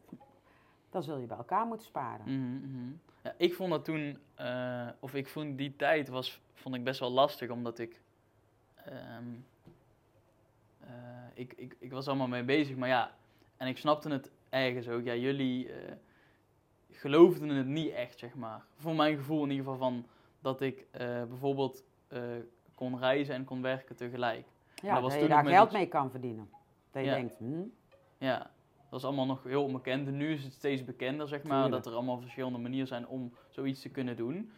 dan 0.89 1.03
zul 1.03 1.17
je 1.17 1.27
bij 1.27 1.38
elkaar 1.38 1.65
moeten 1.65 1.85
sparen. 1.85 2.25
Mhm, 2.25 2.77
mhm. 2.77 2.91
Ja, 3.23 3.33
ik 3.38 3.53
vond 3.53 3.69
dat 3.69 3.85
toen, 3.85 4.17
eh, 4.35 4.88
of 5.00 5.13
ik 5.13 5.27
vond 5.27 5.57
die 5.57 5.75
tijd 5.75 6.09
was, 6.09 6.41
vond 6.53 6.75
ik 6.75 6.83
best 6.83 7.00
wel 7.00 7.12
lastig, 7.12 7.50
omdat 7.50 7.79
ik, 7.79 8.01
ehm, 8.85 9.25
eh, 10.79 10.89
ik, 11.33 11.53
ik, 11.53 11.75
ik 11.79 11.91
was 11.91 12.07
allemaal 12.07 12.27
mee 12.27 12.43
bezig, 12.43 12.75
maar 12.75 12.89
ja, 12.89 13.12
en 13.58 13.67
ik 13.67 13.77
snapte 13.77 14.10
het 14.10 14.31
ergens 14.49 14.88
ook. 14.89 15.05
Ja, 15.05 15.15
jullie 15.15 15.73
eh, 15.73 15.95
geloofden 16.91 17.49
het 17.49 17.65
niet 17.67 17.91
echt, 17.91 18.19
zeg 18.19 18.36
maar. 18.36 18.62
Voor 18.77 18.95
mijn 18.95 19.17
gevoel 19.17 19.43
in 19.43 19.49
ieder 19.49 19.65
geval 19.65 19.79
van 19.89 20.05
dat 20.41 20.62
ik 20.62 20.86
eh, 20.91 21.23
bijvoorbeeld 21.23 21.84
kon 22.75 22.99
reizen 22.99 23.36
en 23.36 23.43
kon 23.45 23.62
werken 23.62 23.95
tegelijk. 23.95 24.45
Ja, 24.75 24.93
dat 24.93 25.01
was 25.01 25.12
dat 25.13 25.21
je 25.21 25.27
daar 25.27 25.45
geld 25.45 25.71
mee 25.71 25.88
kan 25.88 26.12
verdienen. 26.12 26.49
Dat 26.91 27.03
je 27.03 27.10
Ja. 27.10 27.15
denkt, 27.15 27.38
hm, 27.38 27.63
Ja, 28.17 28.38
dat 28.38 28.89
was 28.89 29.03
allemaal 29.03 29.25
nog 29.25 29.43
heel 29.43 29.63
onbekend. 29.63 30.08
En 30.08 30.17
nu 30.17 30.31
is 30.34 30.43
het 30.43 30.53
steeds 30.53 30.84
bekender, 30.84 31.27
zeg 31.27 31.43
maar, 31.43 31.62
Tuurlijk. 31.62 31.84
dat 31.84 31.86
er 31.86 31.97
allemaal 31.97 32.19
verschillende 32.19 32.58
manieren 32.58 32.88
zijn 32.88 33.08
om 33.08 33.34
zoiets 33.49 33.81
te 33.81 33.89
kunnen 33.89 34.17
doen. 34.17 34.51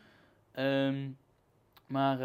Ehm, 0.52 1.10
maar 1.88 2.20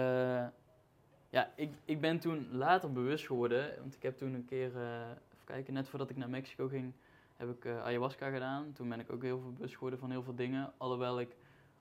ja, 1.31 1.51
ik, 1.55 1.73
ik 1.85 2.01
ben 2.01 2.19
toen 2.19 2.49
later 2.53 2.93
bewust 2.93 3.27
geworden, 3.27 3.75
want 3.79 3.95
ik 3.95 4.03
heb 4.03 4.19
toen 4.19 4.35
een 4.35 4.45
keer, 4.45 4.77
eh, 4.77 5.09
even 5.11 5.45
kijken, 5.45 5.75
net 5.75 5.89
voordat 5.89 6.11
ik 6.11 6.17
naar 6.17 6.31
Mexico 6.31 6.69
ging, 6.69 6.93
heb 7.37 7.51
ik 7.51 7.65
eh, 7.65 7.83
ayahuasca 7.83 8.31
gedaan. 8.31 8.73
Toen 8.73 8.89
ben 8.89 9.01
ik 9.01 9.13
ook 9.13 9.23
heel 9.23 9.41
veel 9.41 9.53
bewust 9.53 9.75
geworden 9.75 9.99
van 9.99 10.11
heel 10.11 10.23
veel 10.23 10.35
dingen, 10.35 10.73
alhoewel 10.77 11.21
ik 11.21 11.37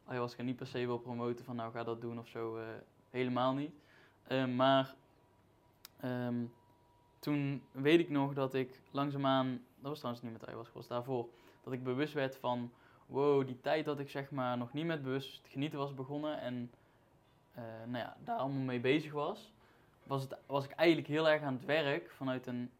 ayahuasca 0.05 0.43
niet 0.43 0.55
per 0.55 0.67
se 0.67 0.85
wil 0.85 0.97
promoten 0.97 1.45
van 1.45 1.55
nou 1.55 1.71
ga 1.71 1.83
dat 1.83 2.01
doen 2.01 2.19
of 2.19 2.27
zo, 2.27 2.57
eh, 2.57 2.65
helemaal 3.09 3.53
niet. 3.53 3.71
Maar 4.55 4.95
ehm, 5.99 6.45
toen 7.19 7.63
weet 7.71 7.99
ik 7.99 8.09
nog 8.09 8.33
dat 8.33 8.53
ik 8.53 8.81
langzaamaan, 8.91 9.61
dat 9.75 9.89
was 9.89 9.97
trouwens 9.97 10.23
niet 10.23 10.33
met 10.33 10.45
ayahuasca, 10.45 10.73
was 10.73 10.87
daarvoor, 10.87 11.29
dat 11.63 11.73
ik 11.73 11.83
bewust 11.83 12.13
werd 12.13 12.35
van, 12.37 12.71
wow, 13.05 13.45
die 13.45 13.59
tijd 13.61 13.85
dat 13.85 13.99
ik 13.99 14.09
zeg 14.09 14.31
maar 14.31 14.57
nog 14.57 14.73
niet 14.73 14.85
met 14.85 15.03
bewust 15.03 15.41
genieten 15.47 15.79
was 15.79 15.93
begonnen 15.93 16.39
en 16.39 16.71
nou 17.85 17.97
ja, 17.97 18.17
daar 18.23 18.37
allemaal 18.37 18.61
mee 18.61 18.79
bezig 18.79 19.11
was, 19.11 19.53
was, 20.03 20.21
het, 20.21 20.37
was 20.45 20.65
ik 20.65 20.71
eigenlijk 20.71 21.07
heel 21.07 21.29
erg 21.29 21.41
aan 21.41 21.53
het 21.53 21.65
werk 21.65 22.11
vanuit 22.11 22.47
een, 22.47 22.71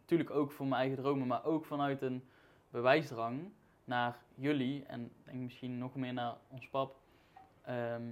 natuurlijk 0.00 0.30
ook 0.30 0.52
voor 0.52 0.66
mijn 0.66 0.80
eigen 0.80 0.98
dromen, 1.02 1.26
maar 1.26 1.44
ook 1.44 1.64
vanuit 1.64 2.02
een 2.02 2.24
bewijsdrang 2.70 3.50
naar 3.84 4.18
jullie 4.34 4.84
en 4.84 5.12
denk 5.24 5.38
misschien 5.38 5.78
nog 5.78 5.94
meer 5.94 6.12
naar 6.12 6.36
ons 6.48 6.68
pap. 6.68 6.96
Ehm, 7.62 8.02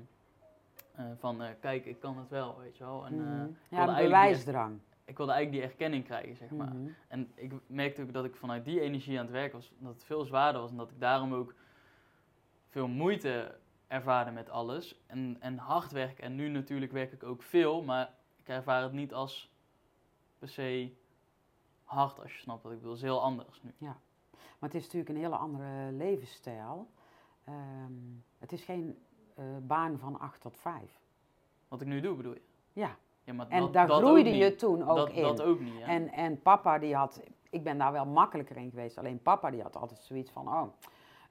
eh, 0.95 1.05
van 1.19 1.43
eh, 1.43 1.49
kijk, 1.61 1.85
ik 1.85 2.01
kan 2.01 2.19
het 2.19 2.29
wel, 2.29 2.59
weet 2.59 2.77
je 2.77 2.85
wel. 2.85 3.07
En, 3.07 3.13
eh, 3.13 3.19
mhm. 3.19 3.49
ja, 3.69 3.77
eigenlijk 3.77 4.05
bewijsdrang. 4.05 4.79
ik 5.05 5.17
wilde 5.17 5.33
eigenlijk 5.33 5.63
die 5.63 5.73
erkenning 5.73 6.05
krijgen, 6.05 6.37
zeg 6.37 6.51
maar. 6.51 6.75
Mhm. 6.75 6.89
En 7.09 7.31
ik 7.35 7.53
merkte 7.67 8.03
ook 8.03 8.13
dat 8.13 8.25
ik 8.25 8.37
vanuit 8.37 8.65
die 8.65 8.81
energie 8.81 9.19
aan 9.19 9.25
het 9.25 9.35
werk 9.35 9.53
was, 9.53 9.73
dat 9.79 9.93
het 9.93 10.05
veel 10.05 10.25
zwaarder 10.25 10.61
was 10.61 10.71
en 10.71 10.77
dat 10.77 10.91
ik 10.91 11.01
daarom 11.01 11.35
ook 11.35 11.55
veel 12.69 12.89
moeite 12.89 13.59
ervaarde 13.89 14.31
met 14.31 14.51
alles. 14.51 15.01
En, 15.07 15.37
en 15.41 15.59
hard 15.59 15.93
werken. 15.93 16.25
En 16.25 16.35
nu 16.35 16.49
natuurlijk 16.49 16.93
werk 16.93 17.13
ik 17.13 17.23
ook 17.23 17.43
veel, 17.43 17.83
maar 17.83 18.15
ik 18.37 18.49
ervaar 18.49 18.83
het 18.83 18.93
niet 18.93 19.15
als 19.15 19.53
per 20.39 20.49
se 20.49 20.93
hard, 21.85 22.21
als 22.21 22.33
je 22.33 22.39
snapt 22.41 22.63
wat 22.63 22.73
ik 22.73 22.79
bedoel. 22.79 22.93
Het 22.93 23.03
is 23.03 23.09
heel 23.09 23.23
anders 23.23 23.63
nu. 23.63 23.75
Maar 24.59 24.69
het 24.71 24.75
is 24.75 24.83
natuurlijk 24.83 25.11
een 25.11 25.17
hele 25.17 25.37
andere 25.37 25.93
levensstijl. 25.93 26.91
Ehm, 27.45 27.93
het 28.39 28.53
is 28.53 28.65
geen 28.65 28.99
eh, 29.35 29.45
baan 29.63 29.99
van 29.99 30.19
8 30.19 30.41
tot 30.41 30.57
5. 30.57 31.01
Wat 31.69 31.81
ik 31.81 31.87
nu 31.87 32.01
doe, 32.01 32.17
bedoel 32.17 32.35
je? 32.35 32.43
Ja, 32.73 32.97
Ja, 33.25 33.33
maar 33.33 33.49
en 33.49 33.61
dat, 33.61 33.73
daar 33.73 33.87
dat 33.87 33.99
groeide 33.99 34.37
je 34.37 34.45
niet. 34.45 34.59
toen 34.59 34.89
ook 34.89 34.97
dat, 34.97 35.11
in. 35.11 35.23
dat 35.23 35.43
ook 35.43 35.61
niet, 35.61 35.79
ja. 35.79 35.87
En, 35.87 36.09
en 36.13 36.43
papa 36.43 36.79
die 36.79 36.97
had, 36.97 37.23
ik 37.51 37.63
ben 37.63 37.79
daar 37.79 37.93
wel 37.93 38.07
makkelijker 38.07 38.57
in 38.57 38.71
geweest, 38.71 38.99
alleen 38.99 39.23
papa 39.23 39.51
die 39.51 39.63
had 39.63 39.77
altijd 39.77 40.01
zoiets 40.01 40.31
van, 40.31 40.49
oh, 40.49 40.69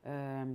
ehm, 0.02 0.50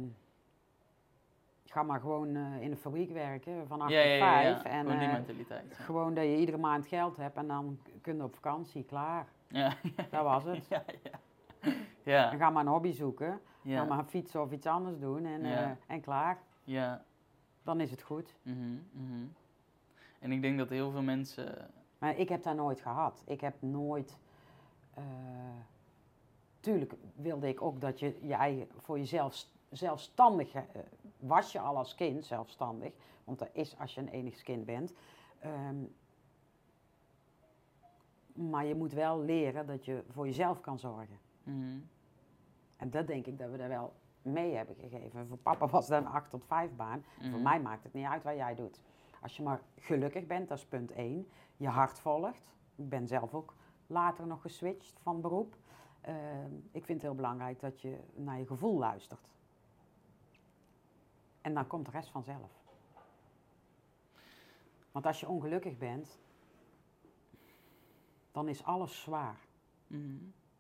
ga 1.73 1.83
maar 1.83 2.01
gewoon 2.01 2.37
eh, 2.37 2.61
in 2.63 2.71
de 2.71 2.77
fabriek 2.77 3.11
werken 3.11 3.67
van 3.67 3.81
8 3.81 3.91
ja, 3.91 4.01
ja, 4.01 4.11
tot 4.13 4.19
ja, 4.19 4.41
ja. 4.41 4.61
5. 4.61 4.63
En 4.73 4.81
Gewoon 4.81 4.99
die 4.99 5.07
eh, 5.09 5.13
mentaliteit. 5.13 5.75
gewoon 5.77 6.15
dat 6.15 6.25
je 6.25 6.37
iedere 6.37 6.59
maand 6.59 6.87
geld 6.87 7.17
hebt 7.17 7.37
en 7.37 7.47
dan 7.47 7.79
kun 8.01 8.17
je 8.17 8.23
op 8.23 8.35
vakantie, 8.35 8.85
klaar. 8.85 9.27
Ja, 9.49 9.73
Dat 10.11 10.23
was 10.23 10.45
het. 10.45 10.67
ja, 10.75 10.85
ja. 11.03 11.71
Ja, 12.03 12.33
En 12.33 12.39
ga 12.39 12.51
maar 12.51 12.63
een 12.65 12.73
hobby 12.73 12.93
zoeken, 12.93 13.41
ga 13.63 13.71
ja, 13.71 13.85
maar 13.85 14.05
fietsen 14.05 14.43
of 14.43 14.53
iets 14.53 14.67
anders 14.67 14.99
doen 14.99 15.25
en, 15.27 15.41
Ja. 15.45 15.63
eh, 15.63 15.71
en 15.87 16.01
klaar. 16.01 16.39
ja. 16.65 17.05
Dan 17.65 17.81
is 17.81 17.91
het 17.91 18.03
goed. 18.03 18.35
Mhm, 18.43 18.59
mhm. 18.93 19.27
En 20.21 20.33
ik 20.33 20.43
denk 20.43 20.59
dat 20.59 20.69
heel 20.69 20.91
veel 20.91 21.03
mensen. 21.03 21.71
Maar 21.99 22.17
ik 22.19 22.29
heb 22.29 22.43
dat 22.43 22.57
nooit 22.57 22.81
gehad. 22.81 23.23
Ik 23.27 23.41
heb 23.41 23.55
nooit. 23.61 24.19
tuurlijk 26.61 26.95
wilde 27.15 27.49
ik 27.49 27.63
ook 27.63 27.81
dat 27.81 27.99
je 28.01 28.19
je 28.23 28.35
eigen 28.35 28.69
voor 28.81 28.99
jezelf 28.99 29.35
zelfstandig 29.73 30.55
eh, 30.55 30.63
was 31.19 31.53
je 31.53 31.61
al 31.61 31.77
als 31.77 31.95
kind 31.95 32.25
zelfstandig, 32.25 32.93
want 33.25 33.39
dat 33.39 33.49
is 33.53 33.79
als 33.79 33.95
je 33.95 34.01
een 34.01 34.09
enigskind 34.09 34.65
bent. 34.65 34.93
Ehm, 35.41 35.77
maar 38.33 38.65
je 38.65 38.75
moet 38.75 38.93
wel 38.93 39.21
leren 39.21 39.67
dat 39.67 39.85
je 39.85 40.03
voor 40.11 40.27
jezelf 40.27 40.61
kan 40.61 40.79
zorgen. 40.79 41.19
Mhm. 41.43 41.79
En 42.77 42.91
dat 42.91 43.07
denk 43.07 43.27
ik 43.27 43.39
dat 43.39 43.51
we 43.51 43.57
daar 43.57 43.69
wel 43.69 43.93
mee 44.23 44.55
hebben 44.55 44.77
gegeven. 44.77 45.27
Voor 45.27 45.37
papa 45.37 45.67
was 45.69 45.87
dat 45.87 46.01
een 46.01 46.09
8 46.09 46.31
tot 46.31 46.45
5 46.45 46.71
baan. 46.77 47.05
Voor 47.19 47.29
Mhm. 47.29 47.43
mij 47.43 47.61
maakt 47.61 47.83
het 47.83 47.93
niet 47.93 48.07
uit 48.07 48.23
wat 48.23 48.35
jij 48.37 48.55
doet. 48.55 48.81
Als 49.23 49.37
je 49.37 49.43
maar 49.43 49.61
gelukkig 49.79 50.27
bent, 50.27 50.49
dat 50.49 50.59
is 50.59 50.67
punt 50.67 50.91
1. 50.93 51.29
Je 51.57 51.69
hart 51.69 51.99
volgt. 51.99 52.55
Ik 52.77 52.89
ben 52.89 53.07
zelf 53.07 53.35
ook 53.35 53.55
later 53.87 54.27
nog 54.27 54.43
geswitcht 54.43 54.99
van 55.03 55.21
beroep. 55.21 55.57
Ehm, 56.01 56.53
ik 56.71 56.85
vind 56.85 56.89
het 56.89 57.03
heel 57.03 57.15
belangrijk 57.15 57.61
dat 57.61 57.81
je 57.81 57.99
naar 58.15 58.39
je 58.39 58.47
gevoel 58.47 58.79
luistert. 58.79 59.29
En 61.43 61.55
dan 61.55 61.67
komt 61.67 61.85
de 61.85 61.91
rest 61.91 62.11
vanzelf. 62.11 62.51
Want 64.93 65.07
als 65.07 65.21
je 65.21 65.29
ongelukkig 65.29 65.79
bent, 65.79 66.19
dan 68.33 68.49
is 68.49 68.65
alles 68.65 69.01
zwaar. 69.01 69.39
Mhm. 69.87 70.17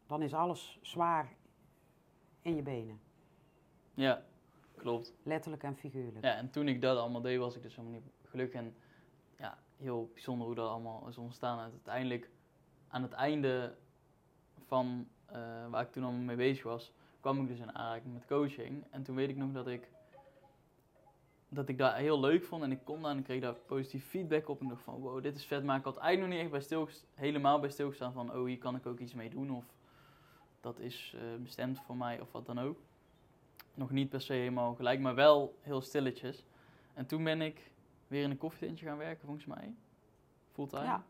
Dan 0.06 0.22
is 0.22 0.34
alles 0.34 0.78
zwaar 0.82 1.32
in 2.42 2.56
je 2.56 2.62
benen. 2.62 3.00
Ja, 3.94 4.22
klopt. 4.76 5.14
Letterlijk 5.22 5.62
en 5.62 5.76
figuurlijk. 5.76 6.24
Ja, 6.24 6.34
en 6.34 6.50
toen 6.50 6.68
ik 6.68 6.80
dat 6.80 6.98
allemaal 6.98 7.20
deed, 7.20 7.38
was 7.38 7.56
ik 7.56 7.62
dus 7.62 7.76
helemaal 7.76 8.00
niet 8.00 8.12
gelukkig. 8.22 8.60
En 8.60 8.74
ja, 9.36 9.58
heel 9.76 10.10
bijzonder 10.12 10.46
hoe 10.46 10.54
dat 10.54 10.68
allemaal 10.68 11.08
is 11.08 11.18
ontstaan. 11.18 11.58
En 11.58 11.70
uiteindelijk, 11.70 12.30
aan 12.88 13.02
het 13.02 13.12
einde 13.12 13.76
van 14.66 15.08
eh, 15.26 15.68
waar 15.70 15.82
ik 15.82 15.92
toen 15.92 16.02
allemaal 16.02 16.22
mee 16.22 16.36
bezig 16.36 16.64
was, 16.64 16.92
kwam 17.20 17.40
ik 17.40 17.48
dus 17.48 17.58
in 17.58 17.74
aanraking 17.74 18.14
met 18.14 18.26
coaching. 18.26 18.84
En 18.90 19.02
toen 19.02 19.16
weet 19.16 19.28
ik 19.28 19.36
nog 19.36 19.52
dat 19.52 19.66
ik, 19.66 19.90
dat 21.54 21.68
ik 21.68 21.78
dat 21.78 21.94
heel 21.94 22.20
leuk 22.20 22.44
vond. 22.44 22.62
En 22.62 22.72
ik 22.72 22.84
kon 22.84 23.02
daar 23.02 23.10
en 23.10 23.18
ik 23.18 23.24
kreeg 23.24 23.40
daar 23.40 23.54
positief 23.54 24.06
feedback 24.06 24.48
op. 24.48 24.58
En 24.58 24.64
ik 24.64 24.70
dacht 24.70 24.82
van, 24.82 24.94
wow, 24.94 25.22
dit 25.22 25.36
is 25.36 25.44
vet. 25.44 25.64
Maar 25.64 25.78
ik 25.78 25.84
had 25.84 25.96
eigenlijk 25.96 26.20
nog 26.20 26.28
niet 26.28 26.40
echt 26.40 26.50
bij 26.50 26.60
stil, 26.60 26.88
helemaal 27.14 27.60
bij 27.60 27.70
stilgestaan 27.70 28.12
van, 28.12 28.34
oh, 28.34 28.44
hier 28.44 28.58
kan 28.58 28.76
ik 28.76 28.86
ook 28.86 28.98
iets 28.98 29.14
mee 29.14 29.30
doen. 29.30 29.50
Of 29.50 29.64
dat 30.60 30.78
is 30.78 31.16
eh, 31.16 31.42
bestemd 31.42 31.80
voor 31.80 31.96
mij, 31.96 32.20
of 32.20 32.32
wat 32.32 32.46
dan 32.46 32.60
ook. 32.60 32.78
Nog 33.74 33.90
niet 33.90 34.08
per 34.08 34.20
se 34.20 34.32
helemaal 34.32 34.74
gelijk, 34.74 35.00
maar 35.00 35.14
wel 35.14 35.58
heel 35.60 35.80
stilletjes. 35.80 36.44
En 36.94 37.06
toen 37.06 37.24
ben 37.24 37.40
ik 37.40 37.70
weer 38.06 38.22
in 38.22 38.30
een 38.30 38.38
koffietentje 38.38 38.86
gaan 38.86 38.98
werken, 38.98 39.24
volgens 39.26 39.46
mij. 39.46 39.74
Fulltime. 40.52 40.84
Ja. 40.84 41.02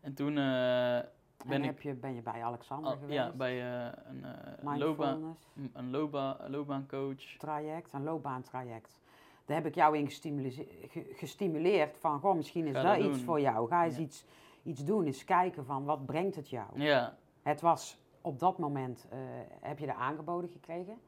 En 0.00 0.14
toen 0.14 0.28
eh, 0.28 1.00
ben 1.46 1.62
en 1.62 1.64
ik 1.64 1.82
je, 1.82 1.94
ben 1.94 2.14
je 2.14 2.22
bij 2.22 2.44
Alexander 2.44 2.90
al- 2.90 2.98
geweest? 2.98 3.18
ja, 3.18 3.30
bij 3.32 3.84
eh, 3.86 3.92
een, 4.04 4.78
loopbaan, 4.78 5.36
een 5.72 5.90
loopbaan, 5.90 6.50
loopbaancoach. 6.50 7.36
traject, 7.38 7.92
een 7.92 8.04
loopbaantraject. 8.04 9.00
Daar 9.46 9.56
heb 9.56 9.66
ik 9.66 9.74
jou 9.74 9.96
in 9.96 10.06
gestimule- 10.06 10.50
ge- 10.50 11.10
gestimuleerd 11.14 11.96
van, 11.98 12.20
goh, 12.20 12.34
misschien 12.34 12.66
is 12.66 12.72
dat 12.74 12.82
dat 12.82 12.98
iets 12.98 13.20
voor 13.22 13.40
jou. 13.40 13.68
Ga 13.68 13.84
eens 13.84 13.96
Ja. 13.96 14.02
iets, 14.02 14.24
iets 14.62 14.84
doen, 14.84 15.04
eens 15.06 15.24
kijken 15.24 15.64
van, 15.64 15.84
wat 15.84 16.06
brengt 16.06 16.36
het 16.36 16.48
jou? 16.50 16.66
Ja, 16.80 17.16
Het 17.42 17.60
was 17.60 17.98
op 18.20 18.38
dat 18.38 18.58
moment, 18.58 19.06
eh, 19.10 19.18
heb 19.60 19.78
je 19.78 19.86
er 19.86 19.94
aangeboden 19.94 20.50
gekregen? 20.50 20.98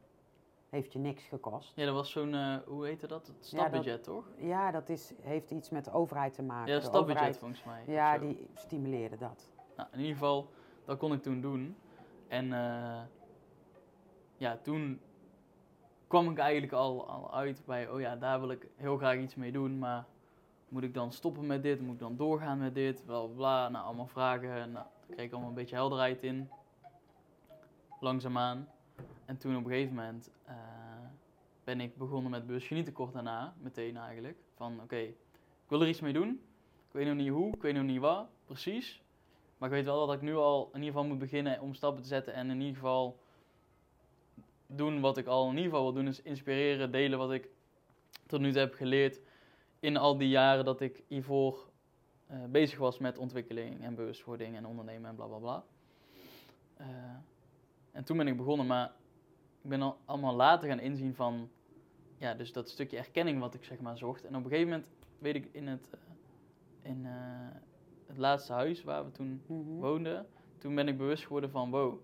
Heeft 0.68 0.92
je 0.92 0.98
niks 0.98 1.24
gekost? 1.24 1.72
ja, 1.76 1.84
dat 1.84 1.94
was 1.94 2.10
zo'n, 2.10 2.34
eh, 2.34 2.56
hoe 2.66 2.86
heette 2.86 3.06
dat? 3.06 3.26
Het 3.26 3.36
stapbudget, 3.46 4.02
toch? 4.04 4.24
Ja, 4.36 4.70
dat 4.70 4.88
is, 4.88 5.12
heeft 5.22 5.50
iets 5.50 5.70
met 5.70 5.84
de 5.84 5.92
overheid 5.92 6.34
te 6.34 6.42
maken. 6.42 6.72
Ja, 6.74 6.80
stapbudget 6.80 7.38
volgens 7.38 7.64
mij. 7.64 7.82
Ja, 7.86 8.18
die 8.18 8.48
stimuleerde 8.54 9.16
dat. 9.16 9.50
Nou, 9.76 9.88
in 9.92 9.98
ieder 9.98 10.12
geval, 10.14 10.50
dat 10.84 10.98
kon 10.98 11.12
ik 11.12 11.22
toen 11.22 11.40
doen. 11.40 11.76
En 12.28 12.52
eh, 12.52 13.00
ja, 14.36 14.56
toen 14.62 15.00
kwam 16.08 16.30
ik 16.30 16.38
eigenlijk 16.38 16.72
al, 16.72 17.08
al 17.08 17.34
uit 17.34 17.62
bij, 17.66 17.88
oh 17.88 18.00
ja, 18.00 18.16
daar 18.16 18.40
wil 18.40 18.50
ik 18.50 18.66
heel 18.76 18.96
graag 18.96 19.18
iets 19.18 19.34
mee 19.34 19.52
doen. 19.52 19.78
Maar 19.78 20.06
moet 20.68 20.82
ik 20.82 20.94
dan 20.94 21.12
stoppen 21.12 21.46
met 21.46 21.62
dit? 21.62 21.80
Moet 21.80 21.94
ik 21.94 22.00
dan 22.00 22.16
doorgaan 22.16 22.58
met 22.58 22.74
dit? 22.74 23.02
Bla 23.04 23.26
bla. 23.26 23.68
Nou, 23.68 23.84
allemaal 23.84 24.06
vragen. 24.06 24.52
En, 24.52 24.72
nou, 24.72 24.86
daar 25.06 25.16
kreeg 25.16 25.26
ik 25.26 25.32
allemaal 25.32 25.48
een 25.48 25.54
beetje 25.54 25.74
helderheid 25.74 26.22
in. 26.22 26.50
Langzaamaan. 28.00 28.68
En 29.24 29.38
toen 29.38 29.56
op 29.56 29.64
een 29.64 29.70
gegeven 29.70 29.94
moment 29.94 30.30
eh, 30.44 30.54
ben 31.64 31.80
ik 31.80 31.96
begonnen 31.96 32.30
met 32.30 32.46
bewustgenieten 32.46 32.92
kort 32.92 33.12
daarna. 33.12 33.54
Meteen 33.60 33.96
eigenlijk. 33.96 34.38
Van 34.54 34.80
oké, 34.82 34.96
ik 34.96 35.68
wil 35.68 35.80
er 35.80 35.88
iets 35.88 36.00
mee 36.00 36.12
doen. 36.12 36.28
Ik 36.88 36.94
weet 36.94 37.06
nog 37.06 37.16
niet 37.16 37.28
hoe, 37.30 37.54
ik 37.54 37.62
weet 37.62 37.74
nog 37.74 37.84
niet 37.84 38.00
wat, 38.00 38.28
precies. 38.44 39.02
Maar 39.58 39.68
ik 39.68 39.74
weet 39.74 39.84
wel 39.84 40.06
dat 40.06 40.14
ik 40.14 40.22
nu 40.22 40.36
al 40.36 40.68
in 40.72 40.78
ieder 40.78 40.92
geval 40.92 41.08
moet 41.08 41.18
beginnen 41.18 41.60
om 41.60 41.74
stappen 41.74 42.02
te 42.02 42.08
zetten. 42.08 42.34
En 42.34 42.50
in 42.50 42.60
ieder 42.60 42.74
geval 42.74 43.20
doen 44.68 45.00
wat 45.00 45.16
ik 45.16 45.26
al 45.26 45.44
in 45.44 45.56
ieder 45.56 45.64
geval 45.64 45.82
wil 45.82 45.92
doen. 45.92 46.06
Is 46.08 46.22
inspireren, 46.22 46.90
delen 46.90 47.18
wat 47.18 47.32
ik 47.32 47.48
tot 48.26 48.40
nu 48.40 48.50
toe 48.50 48.60
heb 48.60 48.74
geleerd. 48.74 49.20
In 49.80 49.96
al 49.96 50.18
die 50.18 50.28
jaren 50.28 50.64
dat 50.64 50.80
ik 50.80 51.02
hiervoor 51.06 51.68
eh, 52.26 52.44
bezig 52.44 52.78
was 52.78 52.98
met 52.98 53.18
ontwikkeling 53.18 53.82
en 53.82 53.94
bewustwording 53.94 54.56
en 54.56 54.66
ondernemen 54.66 55.10
en 55.10 55.16
bla 55.16 55.26
bla 55.26 55.38
bla. 55.38 55.64
Eh, 56.76 56.86
en 57.92 58.04
toen 58.04 58.16
ben 58.16 58.26
ik 58.26 58.36
begonnen, 58.36 58.66
maar 58.66 58.92
ik 59.62 59.68
ben 59.70 59.82
al 59.82 59.98
allemaal 60.04 60.34
later 60.34 60.68
gaan 60.68 60.80
inzien 60.80 61.14
van, 61.14 61.50
ja, 62.16 62.34
dus 62.34 62.52
dat 62.52 62.68
stukje 62.68 62.96
erkenning 62.96 63.40
wat 63.40 63.54
ik 63.54 63.64
zeg 63.64 63.80
maar 63.80 63.98
zocht. 63.98 64.24
En 64.24 64.36
op 64.36 64.44
een 64.44 64.50
gegeven 64.50 64.70
moment 64.70 64.90
weet 65.18 65.34
ik 65.34 65.48
in 65.52 65.66
het, 65.66 65.90
eh, 65.90 66.90
in 66.90 67.04
het 68.06 68.16
laatste 68.18 68.52
huis 68.52 68.82
waar 68.82 69.04
we 69.04 69.12
toen 69.12 69.42
Mhm. 69.46 69.62
woonde, 69.62 70.26
toen 70.58 70.74
ben 70.74 70.88
ik 70.88 70.96
bewust 70.96 71.22
geworden 71.22 71.50
van 71.50 71.70
wow, 71.70 72.00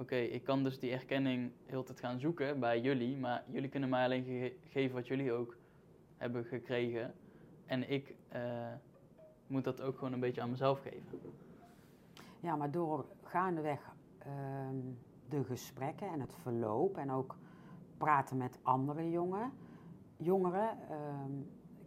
oké, 0.00 0.16
ik 0.16 0.44
kan 0.44 0.62
dus 0.62 0.78
die 0.78 0.92
erkenning 0.92 1.50
heel 1.66 1.82
tijd 1.82 2.00
gaan 2.00 2.18
zoeken 2.18 2.60
bij 2.60 2.80
jullie, 2.80 3.16
maar 3.16 3.44
jullie 3.50 3.68
kunnen 3.68 3.88
mij 3.88 4.04
alleen 4.04 4.24
ge- 4.24 4.56
geven 4.68 4.94
wat 4.94 5.06
jullie 5.06 5.32
ook 5.32 5.56
hebben 6.16 6.44
gekregen. 6.44 7.14
En 7.66 7.90
ik 7.90 8.14
eh, 8.28 8.72
moet 9.46 9.64
dat 9.64 9.80
ook 9.80 9.98
gewoon 9.98 10.12
een 10.12 10.20
beetje 10.20 10.40
aan 10.40 10.50
mezelf 10.50 10.80
geven. 10.80 11.20
Ja, 12.40 12.56
maar 12.56 12.70
door 12.70 13.06
gaandeweg 13.22 13.94
ehm, 14.18 14.76
de 15.28 15.44
gesprekken 15.44 16.08
en 16.08 16.20
het 16.20 16.34
verloop 16.34 16.96
en 16.96 17.10
ook 17.10 17.36
praten 17.98 18.36
met 18.36 18.58
andere 18.62 19.10
jongen, 19.10 19.52
jongeren. 20.16 20.68
ehm, 20.90 21.32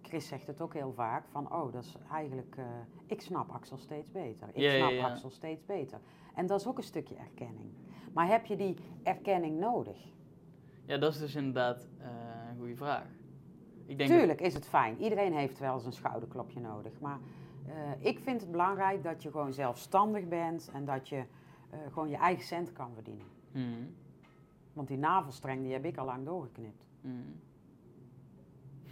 Chris 0.02 0.28
zegt 0.28 0.48
het 0.48 0.62
ook 0.62 0.74
heel 0.74 0.94
vaak 0.94 1.28
van, 1.28 1.54
oh, 1.54 1.74
dat 1.74 1.84
is 1.84 1.96
eigenlijk, 2.12 2.56
eh, 2.58 2.66
ik 3.06 3.22
snap 3.22 3.50
Axel 3.52 3.78
steeds 3.78 4.12
beter. 4.12 4.48
Ik 4.48 4.56
Ja, 4.58 4.72
ja, 4.72 4.78
snap 4.78 4.92
ja. 4.92 5.06
Axel 5.10 5.30
steeds 5.30 5.66
beter. 5.66 6.00
En 6.36 6.46
dat 6.48 6.60
is 6.60 6.68
ook 6.68 6.78
een 6.78 6.84
stukje 6.84 7.16
erkenning. 7.16 7.70
Maar 8.14 8.28
heb 8.28 8.46
je 8.46 8.56
die 8.56 8.76
erkenning 9.04 9.60
nodig? 9.60 9.98
Ja, 10.86 10.98
dat 10.98 11.14
is 11.14 11.20
dus 11.20 11.36
inderdaad 11.36 11.88
eh, 12.00 12.08
een 12.50 12.58
goede 12.58 12.76
vraag. 12.76 13.06
Ik 13.86 13.98
denk 13.98 14.10
dat- 14.10 14.18
Tuurlijk 14.20 14.42
is 14.42 14.54
het 14.54 14.66
fijn. 14.66 14.98
Iedereen 15.02 15.34
heeft 15.34 15.60
wel 15.60 15.74
eens 15.74 15.86
een 15.86 15.94
schouderklopje 15.94 16.60
nodig. 16.60 17.00
Maar 17.00 17.20
eh, 17.68 17.74
ik 18.06 18.20
vind 18.20 18.42
het 18.42 18.52
belangrijk 18.52 19.04
dat 19.04 19.24
je 19.24 19.32
gewoon 19.32 19.54
zelfstandig 19.54 20.28
bent 20.28 20.70
en 20.74 20.86
dat 20.86 21.10
je 21.10 21.24
eh, 21.70 21.80
gewoon 21.92 22.10
je 22.10 22.16
eigen 22.18 22.44
cent 22.46 22.72
kan 22.74 22.92
verdienen. 22.94 23.26
Mhm, 23.52 23.84
Want 24.74 24.88
die 24.88 24.98
navelstreng 24.98 25.62
die 25.64 25.74
heb 25.74 25.86
ik 25.86 25.98
al 25.98 26.06
lang 26.06 26.26
doorgeknipt. 26.26 26.86
mhm. 27.02 27.14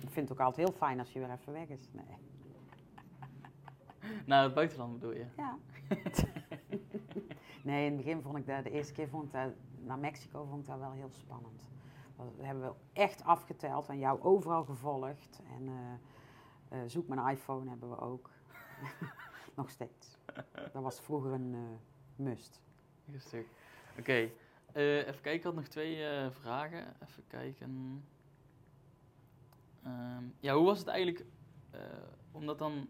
Ik 0.01 0.11
vind 0.11 0.29
het 0.29 0.37
ook 0.39 0.45
altijd 0.45 0.67
heel 0.67 0.77
fijn 0.77 0.99
als 0.99 1.11
je 1.13 1.19
weer 1.19 1.31
even 1.31 1.53
weg 1.53 1.67
is. 1.67 1.89
Nee. 1.91 2.17
Naar 4.25 4.43
het 4.43 4.53
buitenland 4.53 4.93
bedoel 4.93 5.13
je? 5.13 5.25
Ja. 5.37 5.57
nee, 7.65 7.85
in 7.85 7.91
het 7.91 8.05
begin 8.05 8.21
vond 8.21 8.37
ik 8.37 8.45
dat, 8.45 8.63
de 8.63 8.71
eerste 8.71 8.93
keer 8.93 9.07
vond 9.07 9.25
ik 9.25 9.31
dat, 9.31 9.51
naar 9.79 9.99
Mexico 9.99 10.45
vond 10.45 10.61
ik 10.61 10.67
dat 10.67 10.79
wel 10.79 10.91
heel 10.91 11.11
spannend. 11.11 11.69
Dat 12.15 12.25
hebben 12.41 12.63
we 12.63 12.73
echt 12.93 13.23
afgeteld 13.23 13.89
en 13.89 13.97
jou 13.97 14.21
overal 14.21 14.63
gevolgd. 14.63 15.41
En 15.55 15.67
eh, 15.67 16.79
eh, 16.79 16.89
zoek 16.89 17.07
mijn 17.07 17.27
iPhone 17.27 17.69
hebben 17.69 17.89
we 17.89 17.99
ook. 17.99 18.29
Nog 19.55 19.69
steeds. 19.69 20.17
Dat 20.53 20.83
was 20.83 20.99
vroeger 20.99 21.31
een 21.31 21.53
eh, 21.53 22.25
must. 22.25 22.61
Oké, 23.99 24.29
even 24.73 25.05
kijken. 25.05 25.33
Ik 25.33 25.43
had 25.43 25.55
nog 25.55 25.67
twee 25.67 26.29
vragen. 26.31 26.95
Even 27.03 27.23
kijken. 27.27 28.03
Ehm, 29.83 30.23
ja, 30.39 30.55
hoe 30.55 30.65
was 30.65 30.79
het 30.79 30.87
eigenlijk? 30.87 31.25
eh, 31.75 31.81
omdat 32.31 32.59
dan 32.59 32.89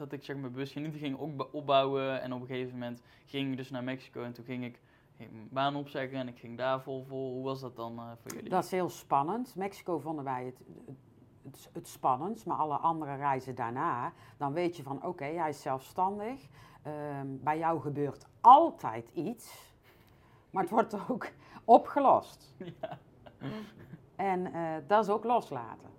dat 0.00 0.12
ik 0.12 0.24
zeg 0.24 0.40
bewust 0.40 0.76
niet 0.76 0.96
ging 0.96 1.16
opba- 1.16 1.46
opbouwen 1.52 2.22
en 2.22 2.32
op 2.32 2.40
een 2.40 2.46
gegeven 2.46 2.72
moment 2.72 3.02
ging 3.26 3.50
ik 3.50 3.56
dus 3.56 3.70
naar 3.70 3.84
Mexico 3.84 4.22
en 4.22 4.32
toen 4.32 4.44
ging 4.44 4.64
ik 4.64 4.80
mijn 5.16 5.48
baan 5.50 5.76
opzeggen 5.76 6.18
en 6.18 6.28
ik 6.28 6.38
ging 6.38 6.58
daar 6.58 6.82
vol 6.82 7.04
voor. 7.04 7.30
Hoe 7.30 7.44
was 7.44 7.60
dat 7.60 7.76
dan 7.76 7.98
eh, 7.98 8.04
voor 8.22 8.32
jullie? 8.34 8.50
Dat 8.50 8.64
is 8.64 8.70
heel 8.70 8.88
spannend. 8.88 9.54
Mexico 9.56 9.98
vonden 9.98 10.24
wij 10.24 10.44
het, 10.44 10.60
het, 11.42 11.70
het, 11.72 11.88
spannendst, 11.88 12.46
maar 12.46 12.56
alle 12.56 12.76
andere 12.76 13.16
reizen 13.16 13.54
daarna, 13.54 14.12
dan 14.36 14.52
weet 14.52 14.76
je 14.76 14.82
van 14.82 15.04
oké, 15.04 15.24
hij 15.24 15.48
is 15.48 15.62
zelfstandig. 15.62 16.48
Ehm, 16.82 17.26
bij 17.40 17.58
jou 17.58 17.80
gebeurt 17.80 18.26
altijd 18.40 19.10
iets, 19.14 19.74
maar 20.50 20.62
het 20.62 20.72
wordt 20.72 20.96
ook 21.08 21.28
opgelost. 21.64 22.54
Ja. 22.58 22.98
En 24.16 24.52
eh, 24.52 24.74
dat 24.86 25.04
is 25.04 25.10
ook 25.10 25.24
loslaten. 25.24 25.90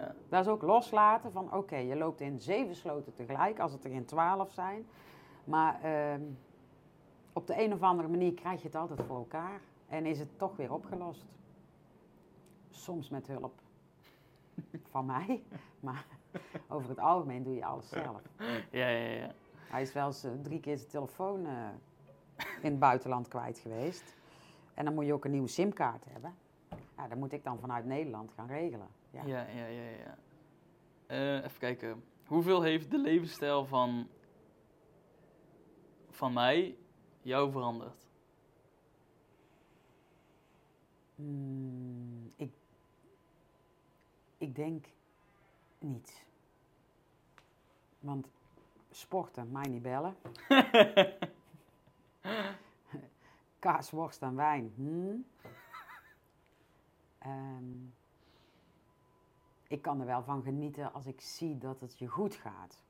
Ja. 0.00 0.14
Dat 0.28 0.46
is 0.46 0.52
ook 0.52 0.62
loslaten 0.62 1.32
van 1.32 1.52
oké, 1.52 1.76
je 1.76 1.96
loopt 1.96 2.20
in 2.20 2.40
zeven 2.40 2.74
sloten 2.74 3.14
tegelijk, 3.14 3.58
als 3.58 3.72
het 3.72 3.84
er 3.84 3.90
in 3.90 4.04
twaalf 4.04 4.52
zijn. 4.52 4.86
Maar 5.44 5.82
ehm, 5.82 6.22
op 7.32 7.46
de 7.46 7.62
een 7.62 7.72
of 7.72 7.82
andere 7.82 8.08
manier 8.08 8.34
krijg 8.34 8.60
je 8.60 8.66
het 8.66 8.76
altijd 8.76 9.02
voor 9.02 9.16
elkaar. 9.16 9.60
En 9.88 10.06
is 10.06 10.18
het 10.18 10.38
toch 10.38 10.56
weer 10.56 10.72
opgelost. 10.72 11.26
Soms 12.70 13.08
met 13.08 13.26
hulp 13.26 13.60
van 14.90 15.06
mij, 15.06 15.42
maar 15.80 16.06
over 16.68 16.88
het 16.88 16.98
algemeen 16.98 17.42
doe 17.42 17.54
je 17.54 17.64
alles 17.64 17.88
zelf. 17.88 18.22
Ja, 18.70 18.88
ja, 18.88 19.08
ja. 19.08 19.30
Hij 19.70 19.82
is 19.82 19.92
wel 19.92 20.06
eens 20.06 20.24
eh, 20.24 20.30
drie 20.42 20.60
keer 20.60 20.76
zijn 20.78 20.90
telefoon 20.90 21.46
eh, 21.46 21.68
in 22.36 22.70
het 22.70 22.78
buitenland 22.78 23.28
kwijt 23.28 23.58
geweest. 23.58 24.16
En 24.74 24.84
dan 24.84 24.94
moet 24.94 25.06
je 25.06 25.12
ook 25.12 25.24
een 25.24 25.30
nieuwe 25.30 25.48
simkaart 25.48 26.04
hebben. 26.04 26.34
Ja, 26.96 27.08
dat 27.08 27.18
moet 27.18 27.32
ik 27.32 27.44
dan 27.44 27.58
vanuit 27.58 27.84
Nederland 27.84 28.32
gaan 28.32 28.46
regelen. 28.46 28.88
Ja. 29.10 29.24
Ja, 29.26 29.46
ja, 29.46 29.66
ja, 29.66 29.88
ja. 29.88 30.18
Eh, 31.06 31.44
even 31.44 31.58
kijken. 31.58 32.04
Hoeveel 32.26 32.62
heeft 32.62 32.90
de 32.90 32.98
levensstijl 32.98 33.66
van, 33.66 34.08
van 36.10 36.32
mij 36.32 36.76
jou 37.22 37.50
veranderd? 37.50 38.06
Hmm, 41.14 42.30
ik, 42.36 42.52
ik 44.38 44.54
denk 44.54 44.86
niet. 45.78 46.24
Want 47.98 48.28
Sporten, 48.90 49.50
mij 49.50 49.68
niet 49.68 49.82
bellen. 49.82 50.16
Kaas, 53.58 53.90
worst 53.90 54.22
en 54.22 54.36
wijn. 54.36 54.72
Hmm. 54.74 55.26
Ehm, 57.18 57.88
ik 59.70 59.82
kan 59.82 60.00
er 60.00 60.06
wel 60.06 60.22
van 60.22 60.42
genieten 60.42 60.92
als 60.92 61.06
ik 61.06 61.20
zie 61.20 61.58
dat 61.58 61.80
het 61.80 61.98
je 61.98 62.06
goed 62.06 62.34
gaat. 62.34 62.82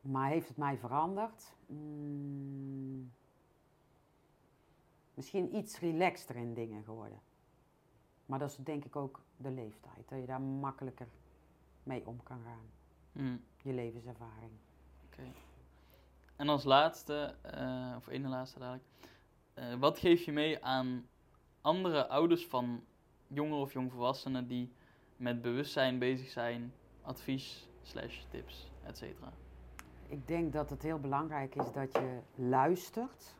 Maar 0.00 0.28
heeft 0.28 0.48
het 0.48 0.56
mij 0.56 0.76
veranderd? 0.78 1.52
Hmm. 1.66 3.12
Misschien 5.14 5.56
iets 5.56 5.78
relaxter 5.78 6.36
in 6.36 6.54
dingen 6.54 6.84
geworden. 6.84 7.20
Maar 8.26 8.38
dat 8.38 8.50
is 8.50 8.56
denk 8.56 8.84
ik 8.84 8.96
ook 8.96 9.20
de 9.36 9.50
leeftijd. 9.50 10.08
Dat 10.08 10.18
je 10.20 10.26
daar 10.26 10.40
makkelijker 10.40 11.08
mee 11.82 12.06
om 12.06 12.22
kan 12.22 12.40
gaan. 12.44 12.66
Hmm, 13.12 13.44
Je 13.62 13.72
levenservaring. 13.72 14.52
Oké. 15.06 15.22
En 16.36 16.48
als 16.48 16.64
laatste, 16.64 17.36
eh, 17.42 17.94
of 17.96 18.06
ene 18.06 18.28
laatste 18.28 18.58
dadelijk. 18.58 18.84
eh, 19.54 19.74
wat 19.74 19.98
geef 19.98 20.22
je 20.22 20.32
mee 20.32 20.64
aan 20.64 21.08
andere 21.66 22.08
ouders 22.08 22.46
van 22.46 22.84
jongeren 23.26 23.60
of 23.60 23.72
jongvolwassenen 23.72 24.46
die 24.46 24.72
met 25.16 25.42
bewustzijn 25.42 25.98
bezig 25.98 26.28
zijn, 26.28 26.72
advies, 27.02 27.68
slash 27.82 28.24
tips, 28.28 28.70
et 28.84 28.96
cetera? 28.96 29.32
Ik 30.08 30.26
denk 30.26 30.52
dat 30.52 30.70
het 30.70 30.82
heel 30.82 30.98
belangrijk 30.98 31.54
is 31.54 31.72
dat 31.72 31.92
je 31.92 32.20
luistert, 32.34 33.34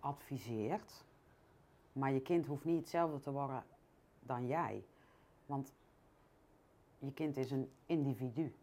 adviseert, 0.00 1.04
maar 1.92 2.12
je 2.12 2.20
kind 2.20 2.46
hoeft 2.46 2.64
niet 2.64 2.78
hetzelfde 2.80 3.20
te 3.20 3.30
worden 3.30 3.64
dan 4.20 4.46
jij. 4.46 4.84
Want 5.46 5.74
je 6.98 7.12
kind 7.12 7.36
is 7.36 7.50
een 7.50 7.70
individu. 7.86 8.54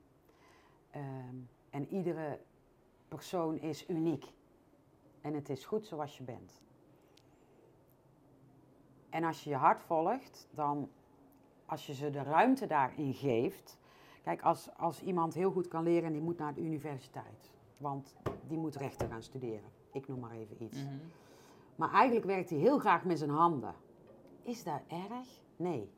Ehm, 0.91 1.35
en 1.69 1.87
iedere 1.87 2.39
persoon 3.07 3.59
is 3.59 3.89
uniek. 3.89 4.25
En 5.21 5.33
het 5.33 5.49
is 5.49 5.65
goed 5.65 5.85
zoals 5.85 6.17
je 6.17 6.23
bent. 6.23 6.61
En 9.11 9.23
als 9.23 9.43
je 9.43 9.49
je 9.49 9.55
hart 9.55 9.83
volgt, 9.83 10.47
dan 10.51 10.89
als 11.65 11.85
je 11.85 11.93
ze 11.93 12.09
de 12.09 12.23
ruimte 12.23 12.67
daarin 12.67 13.13
geeft. 13.13 13.77
Kijk, 14.23 14.41
als, 14.41 14.69
als 14.77 15.01
iemand 15.01 15.33
heel 15.33 15.51
goed 15.51 15.67
kan 15.67 15.83
leren, 15.83 16.11
die 16.11 16.21
moet 16.21 16.37
naar 16.37 16.53
de 16.53 16.61
universiteit. 16.61 17.51
Want 17.77 18.15
die 18.47 18.57
moet 18.57 18.75
rechten 18.75 19.09
gaan 19.09 19.21
studeren. 19.21 19.69
Ik 19.91 20.07
noem 20.07 20.19
maar 20.19 20.31
even 20.31 20.63
iets. 20.63 20.83
Mhm. 20.83 20.95
Maar 21.75 21.91
eigenlijk 21.91 22.25
werkt 22.25 22.49
hij 22.49 22.59
heel 22.59 22.79
graag 22.79 23.03
met 23.03 23.17
zijn 23.17 23.29
handen. 23.29 23.73
Is 24.41 24.63
dat 24.63 24.81
erg? 24.87 25.27
Nee. 25.55 25.91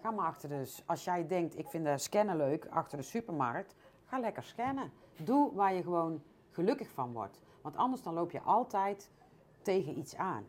Ga 0.00 0.10
maar 0.10 0.26
achter 0.26 0.48
de... 0.48 0.74
Als 0.86 1.04
jij 1.04 1.26
denkt, 1.26 1.58
ik 1.58 1.68
vind 1.68 1.84
de 1.84 1.98
scannen 1.98 2.36
leuk, 2.36 2.66
achter 2.66 2.98
de 2.98 3.04
supermarkt, 3.04 3.74
ga 4.04 4.18
lekker 4.18 4.42
scannen. 4.42 4.92
Doe 5.24 5.54
waar 5.54 5.74
je 5.74 5.82
gewoon 5.82 6.22
gelukkig 6.50 6.90
van 6.90 7.12
wordt. 7.12 7.40
Want 7.62 7.76
anders 7.76 8.02
dan 8.02 8.14
loop 8.14 8.30
je 8.30 8.40
altijd 8.40 9.10
tegen 9.62 9.98
iets 9.98 10.16
aan. 10.16 10.44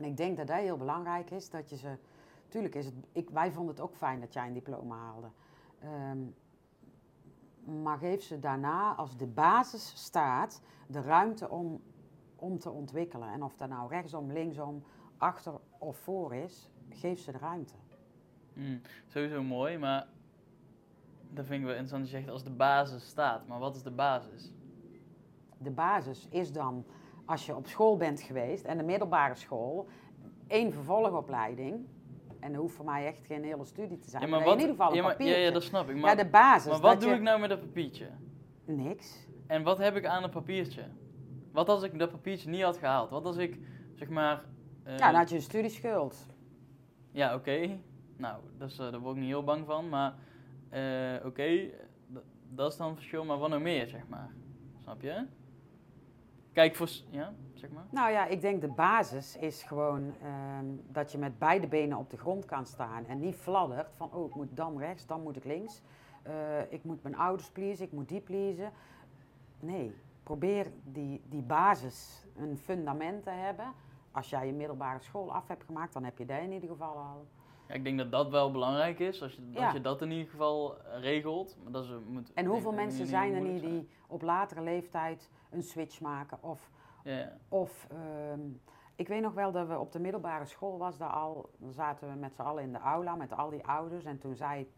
En 0.00 0.06
ik 0.06 0.16
denk 0.16 0.36
dat 0.36 0.46
dat 0.46 0.56
heel 0.56 0.76
belangrijk 0.76 1.30
is, 1.30 1.50
dat 1.50 1.70
je 1.70 1.76
ze... 1.76 1.96
Tuurlijk 2.48 2.74
is 2.74 2.84
het... 2.84 2.94
Ik, 3.12 3.30
wij 3.30 3.52
vonden 3.52 3.74
het 3.74 3.84
ook 3.84 3.96
fijn 3.96 4.20
dat 4.20 4.32
jij 4.32 4.46
een 4.46 4.52
diploma 4.52 4.96
haalde. 4.96 5.28
Ehm, 5.78 6.18
maar 7.82 7.98
geef 7.98 8.22
ze 8.22 8.38
daarna, 8.38 8.94
als 8.94 9.16
de 9.16 9.26
basis 9.26 9.92
staat, 9.96 10.62
de 10.86 11.00
ruimte 11.00 11.50
om 11.50 11.80
om 12.40 12.58
te 12.58 12.70
ontwikkelen. 12.70 13.32
En 13.32 13.42
of 13.42 13.56
dat 13.56 13.68
nou 13.68 13.88
rechtsom, 13.88 14.32
linksom, 14.32 14.82
achter 15.16 15.52
of 15.78 15.96
voor 15.96 16.34
is, 16.34 16.70
geef 16.88 17.20
ze 17.20 17.32
de 17.32 17.38
ruimte. 17.38 17.74
Mm, 18.52 18.80
sowieso 19.06 19.42
mooi, 19.42 19.78
maar 19.78 20.06
dat 21.30 21.46
vind 21.46 21.60
ik 21.60 21.66
wel 21.66 21.76
interessant. 21.76 22.04
Je 22.04 22.16
zegt 22.16 22.28
als 22.28 22.44
de 22.44 22.50
basis 22.50 23.06
staat, 23.06 23.46
maar 23.46 23.58
wat 23.58 23.76
is 23.76 23.82
de 23.82 23.90
basis? 23.90 24.52
De 25.58 25.70
basis 25.70 26.26
is 26.30 26.52
dan, 26.52 26.84
als 27.30 27.46
je 27.46 27.56
op 27.56 27.66
school 27.66 27.96
bent 27.96 28.20
geweest 28.20 28.64
en 28.64 28.76
de 28.76 28.82
middelbare 28.84 29.34
school, 29.34 29.86
één 30.46 30.72
vervolgopleiding. 30.72 31.86
En 32.40 32.52
dat 32.52 32.60
hoeft 32.60 32.74
voor 32.74 32.84
mij 32.84 33.06
echt 33.06 33.26
geen 33.26 33.44
hele 33.44 33.64
studie 33.64 33.98
te 33.98 34.10
zijn. 34.10 34.22
Ja, 34.22 34.28
maar 34.28 34.38
maar 34.40 34.48
in 34.48 34.54
ieder 34.54 34.70
geval 34.70 34.88
een 34.90 34.94
ja, 34.96 35.02
maar- 35.02 35.10
ja, 35.10 35.16
papiertje. 35.16 35.42
ja, 35.44 35.50
dat 35.50 35.62
snap 35.62 35.88
ik. 35.88 35.96
Maar, 35.96 36.10
ja, 36.16 36.22
de 36.22 36.28
basis. 36.30 36.70
maar 36.70 36.80
wat 36.80 37.00
doe 37.00 37.10
je- 37.10 37.16
ik 37.16 37.22
nou 37.22 37.40
met 37.40 37.48
dat 37.48 37.60
papiertje? 37.60 38.08
Niks. 38.64 39.26
En 39.46 39.62
wat 39.62 39.78
heb 39.78 39.96
ik 39.96 40.06
aan 40.06 40.22
een 40.22 40.30
papiertje? 40.30 40.82
Wat 41.52 41.68
als 41.68 41.82
ik 41.82 41.98
dat 41.98 42.10
papiertje 42.10 42.50
niet 42.50 42.62
had 42.62 42.76
gehaald? 42.76 43.10
Wat 43.10 43.24
als 43.24 43.36
ik, 43.36 43.58
zeg 43.94 44.08
maar... 44.08 44.44
eh, 44.82 44.96
ja, 44.96 45.06
dan 45.10 45.14
had 45.20 45.28
je 45.28 45.34
een 45.36 45.42
studieschuld. 45.42 46.26
Ja, 47.10 47.34
oké. 47.34 47.78
Nou, 48.16 48.40
dat 48.58 48.70
is, 48.70 48.78
eh, 48.78 48.90
daar 48.90 49.00
word 49.00 49.14
ik 49.14 49.20
niet 49.20 49.30
heel 49.30 49.44
bang 49.44 49.66
van. 49.66 49.88
Maar 49.88 50.14
eh, 50.68 51.24
oké, 51.26 51.70
dat 52.48 52.70
is 52.72 52.76
dan 52.78 52.94
verschil. 52.94 53.24
Maar 53.24 53.38
wat 53.38 53.48
nog 53.50 53.60
meer, 53.62 53.86
zeg 53.88 54.08
maar. 54.08 54.30
Snap 54.82 55.02
je? 55.02 55.26
Kijk, 56.52 56.76
voor... 56.76 56.88
Ja, 57.10 57.32
zeg 57.54 57.70
maar. 57.70 57.84
Nou 57.90 58.10
ja, 58.10 58.26
ik 58.26 58.40
denk 58.40 58.60
de 58.60 58.72
basis 58.72 59.36
is 59.36 59.62
gewoon 59.62 60.14
ehm, 60.22 60.64
dat 60.88 61.12
je 61.12 61.18
met 61.18 61.38
beide 61.38 61.66
benen 61.66 61.98
op 61.98 62.10
de 62.10 62.16
grond 62.16 62.44
kan 62.44 62.66
staan. 62.66 63.06
En 63.06 63.18
niet 63.18 63.34
fladdert 63.34 63.92
van, 63.96 64.12
oh, 64.12 64.28
ik 64.28 64.34
moet 64.34 64.56
dan 64.56 64.78
rechts, 64.78 65.06
dan 65.06 65.22
moet 65.22 65.36
ik 65.36 65.44
links. 65.44 65.82
Eh, 66.22 66.72
ik 66.72 66.84
moet 66.84 67.02
mijn 67.02 67.16
ouders 67.16 67.50
pleasen, 67.50 67.84
ik 67.84 67.92
moet 67.92 68.08
die 68.08 68.20
pleasen. 68.20 68.72
Nee, 69.60 69.94
probeer 70.22 70.66
die, 70.84 71.22
die 71.28 71.42
basis, 71.42 72.26
een 72.36 72.58
fundament 72.58 73.22
te 73.22 73.30
hebben. 73.30 73.72
Als 74.12 74.30
jij 74.30 74.46
je 74.46 74.52
middelbare 74.52 75.00
school 75.00 75.32
af 75.32 75.48
hebt 75.48 75.64
gemaakt, 75.64 75.92
dan 75.92 76.04
heb 76.04 76.18
je 76.18 76.26
dat 76.26 76.40
in 76.40 76.52
ieder 76.52 76.68
geval 76.68 76.96
al. 76.96 77.26
Ja, 77.70 77.76
ik 77.76 77.84
denk 77.84 77.98
dat 77.98 78.10
dat 78.10 78.30
wel 78.30 78.50
belangrijk 78.50 78.98
is. 78.98 79.22
Als 79.22 79.34
je, 79.34 79.50
Ja. 79.50 79.64
als 79.64 79.72
je 79.72 79.80
dat 79.80 80.02
in 80.02 80.10
ieder 80.10 80.30
geval 80.30 80.76
eh, 80.78 81.00
regelt. 81.00 81.56
Maar 81.62 81.72
dat 81.72 81.84
is, 81.84 81.90
eh, 81.90 81.96
moet, 82.06 82.32
En 82.32 82.44
hoeveel 82.46 82.70
denk 82.70 82.82
mensen 82.82 83.06
zijn 83.06 83.34
er 83.34 83.40
niet 83.40 83.60
die 83.60 83.88
op 84.06 84.22
latere 84.22 84.60
leeftijd 84.62 85.30
een 85.50 85.62
switch 85.62 86.00
maken? 86.00 86.38
Of 86.42 86.70
ja. 87.04 87.32
Of, 87.48 87.86
ehm, 87.90 88.40
ik 88.94 89.08
weet 89.08 89.22
nog 89.22 89.34
wel 89.34 89.52
dat 89.52 89.66
we 89.66 89.78
op 89.78 89.92
de 89.92 89.98
middelbare 90.00 90.44
school 90.46 90.78
was 90.78 90.98
daar 90.98 91.10
al, 91.10 91.50
dan 91.58 91.72
zaten 91.72 92.08
we 92.12 92.14
met 92.18 92.34
z'n 92.34 92.42
allen 92.42 92.62
in 92.62 92.72
de 92.72 92.78
aula 92.78 93.14
met 93.14 93.32
al 93.36 93.50
die 93.50 93.66
ouders. 93.66 94.04
En 94.04 94.18
toen 94.18 94.34
zei 94.36 94.70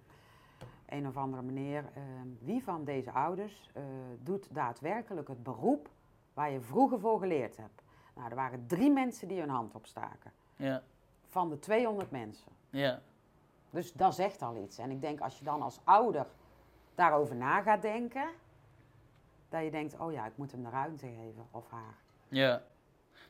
een 0.87 1.07
of 1.07 1.16
andere 1.16 1.42
meneer, 1.42 1.85
ehm, 1.94 2.28
wie 2.40 2.62
van 2.64 2.85
deze 2.85 3.12
ouders 3.12 3.70
eh, 3.74 3.83
doet 4.22 4.55
daadwerkelijk 4.55 5.28
het 5.28 5.42
beroep 5.42 5.88
waar 6.35 6.50
je 6.50 6.61
vroeger 6.61 7.00
voor 7.00 7.18
geleerd 7.18 7.57
hebt? 7.57 7.83
Nou, 8.14 8.28
er 8.31 8.37
waren 8.37 8.66
drie 8.66 8.90
mensen 8.90 9.28
die 9.28 9.40
hun 9.40 9.48
hand 9.48 9.74
opstaken. 9.74 10.33
ja, 10.57 10.83
Van 11.26 11.48
de 11.48 11.59
200 11.59 12.11
mensen. 12.11 12.52
Ja. 12.73 13.01
Dus 13.71 13.93
dat 13.93 14.15
zegt 14.15 14.43
al 14.43 14.57
iets. 14.57 14.79
En 14.79 14.91
ik 14.91 15.01
denk 15.01 15.21
als 15.21 15.39
je 15.39 15.45
dan 15.45 15.63
als 15.63 15.81
ouder 15.85 16.27
daarover 16.95 17.37
na 17.37 17.63
gaat 17.63 17.83
denken, 17.83 18.29
dat 19.49 19.65
je 19.65 19.71
denkt, 19.71 19.99
oh 19.99 20.13
ja, 20.13 20.27
ik 20.27 20.37
moet 20.37 20.53
hem 20.53 20.63
de 20.63 20.71
ruimte 20.71 21.07
geven 21.07 21.47
of 21.51 21.71
haar. 21.71 21.95
Ja. 22.29 22.63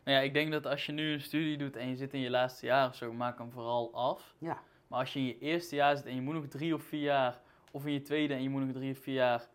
Nou 0.05 0.17
ja, 0.17 0.23
ik 0.23 0.35
denk 0.35 0.53
dat 0.53 0.67
als 0.67 0.87
je 0.87 0.93
nu 0.93 1.13
een 1.13 1.21
studie 1.21 1.57
doet 1.57 1.77
en 1.77 1.89
je 1.89 1.97
zit 1.97 2.15
in 2.15 2.21
je 2.21 2.31
laatste 2.31 2.67
jaar 2.67 2.89
of 2.89 2.95
zo, 2.95 3.13
maak 3.13 3.39
hem 3.39 3.51
vooral 3.51 3.95
af. 3.95 4.35
Ja. 4.39 4.63
Maar 4.87 4.99
als 4.99 5.13
je 5.13 5.19
in 5.19 5.27
je 5.27 5.39
eerste 5.39 5.75
jaar 5.75 5.97
zit 5.97 6.07
en 6.07 6.15
je 6.15 6.21
moet 6.21 6.35
nog 6.35 6.47
drie 6.47 6.75
of 6.75 6.83
vier 6.83 7.03
jaar, 7.03 7.41
of 7.71 7.87
in 7.87 7.93
je 7.93 8.03
tweede 8.03 8.35
en 8.35 8.43
je 8.43 8.49
moet 8.49 8.63
nog 8.63 8.73
drie 8.73 8.93
of 8.93 8.99
vier 8.99 9.15
jaar, 9.15 9.49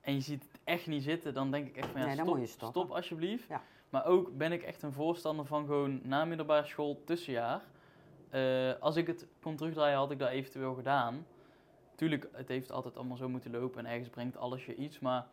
en 0.00 0.14
je 0.14 0.20
ziet 0.20 0.42
het 0.42 0.60
echt 0.64 0.86
niet 0.86 1.02
zitten, 1.02 1.34
dan 1.34 1.50
denk 1.50 1.66
ik 1.66 1.76
echt 1.76 1.88
van 1.88 2.00
ja, 2.00 2.24
Nee, 2.24 2.46
stop, 2.46 2.70
stop 2.70 2.90
alsjeblieft. 2.90 3.48
Ja. 3.48 3.62
Maar 3.88 4.04
ook 4.04 4.36
ben 4.36 4.52
ik 4.52 4.62
echt 4.62 4.82
een 4.82 4.92
voorstander 4.92 5.46
van 5.46 5.66
gewoon 5.66 6.00
na 6.02 6.24
middelbare 6.24 6.66
school 6.66 7.02
tussenjaar. 7.04 7.62
Eh, 8.34 8.72
als 8.80 8.96
ik 8.96 9.06
het 9.06 9.26
kon 9.42 9.56
terugdraaien, 9.56 9.96
had 9.96 10.10
ik 10.10 10.18
dat 10.18 10.28
eventueel 10.28 10.74
gedaan. 10.74 11.26
Tuurlijk, 11.94 12.28
het 12.32 12.48
heeft 12.48 12.72
altijd 12.72 12.96
allemaal 12.96 13.16
zo 13.16 13.28
moeten 13.28 13.50
lopen 13.50 13.78
en 13.86 13.92
ergens 13.92 14.08
brengt 14.08 14.36
alles 14.36 14.66
je 14.66 14.74
iets, 14.74 14.98
maar... 14.98 15.26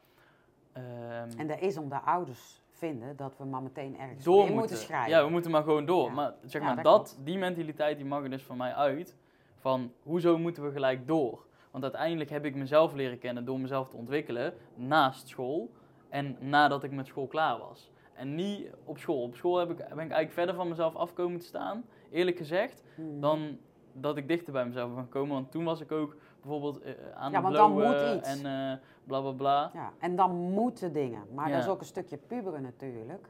ehm, 0.74 1.30
En 1.38 1.48
dat 1.48 1.60
is 1.60 1.78
omdat 1.78 2.02
ouders 2.06 2.62
vinden 2.70 3.16
dat 3.16 3.38
we 3.38 3.46
maar 3.46 3.62
meteen 3.62 4.00
ergens 4.00 4.24
door 4.24 4.52
moeten 4.52 4.78
schrijven. 4.78 5.10
Ja, 5.12 5.24
we 5.24 5.30
moeten 5.30 5.52
maar 5.52 5.64
gewoon 5.64 5.86
door. 5.86 6.08
Ja. 6.08 6.14
Maar 6.14 6.34
zeg 6.46 6.62
Ja, 6.62 6.74
maar, 6.74 6.84
dat 6.84 7.20
die 7.24 7.38
mentaliteit 7.38 7.98
die 7.98 8.06
mag 8.06 8.24
er 8.24 8.30
dus 8.30 8.44
van 8.44 8.58
mij 8.58 8.74
uit. 8.74 9.18
Van, 9.58 9.94
hoezo 10.04 10.38
moeten 10.38 10.64
we 10.64 10.72
gelijk 10.72 11.08
door? 11.08 11.46
Want 11.72 11.84
uiteindelijk 11.84 12.30
heb 12.30 12.46
ik 12.46 12.56
mezelf 12.56 12.94
leren 12.94 13.20
kennen 13.20 13.46
door 13.46 13.60
mezelf 13.60 13.90
te 13.90 13.96
ontwikkelen 13.96 14.54
naast 14.76 15.28
school. 15.28 15.72
En 16.10 16.38
nadat 16.40 16.84
ik 16.84 16.92
met 16.92 17.08
school 17.08 17.28
klaar 17.28 17.58
was. 17.58 17.91
En 18.22 18.36
niet 18.36 18.70
op 18.84 18.98
school. 18.98 19.22
Op 19.24 19.36
school 19.36 19.58
heb 19.58 19.70
ik, 19.70 19.78
ben 19.78 19.88
ik 19.90 19.98
eigenlijk 19.98 20.32
verder 20.32 20.56
van 20.56 20.68
mezelf 20.70 20.96
afkomen 20.96 21.40
te 21.40 21.46
staan, 21.46 21.84
eerlijk 22.12 22.38
gezegd, 22.38 22.84
Hmm. 22.96 23.22
dan 23.22 23.58
dat 23.94 24.18
ik 24.18 24.28
dichter 24.28 24.54
bij 24.54 24.66
mezelf 24.66 24.94
ben 24.94 25.04
gekomen. 25.04 25.34
Want 25.34 25.52
toen 25.52 25.64
was 25.64 25.82
ik 25.82 25.92
ook 25.92 26.16
bijvoorbeeld 26.42 26.82
eh, 26.82 26.94
aan 27.14 27.32
Ja, 27.32 27.42
want 27.42 27.56
dan 27.56 27.74
blowen 27.76 28.08
moet 28.12 28.18
iets. 28.18 28.44
en 28.44 28.46
eh 28.72 28.78
bla 29.04 29.22
bla 29.22 29.32
bla. 29.32 29.72
Ja, 29.74 29.92
en 30.00 30.16
dan 30.16 30.32
moeten 30.36 30.94
dingen. 30.94 31.22
Maar 31.34 31.48
Ja. 31.50 31.56
dat 31.56 31.64
is 31.64 31.70
ook 31.70 31.80
een 31.80 31.86
stukje 31.86 32.18
puberen 32.18 32.62
natuurlijk. 32.62 33.28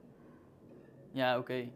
Ja, 1.11 1.37
oké. 1.37 1.67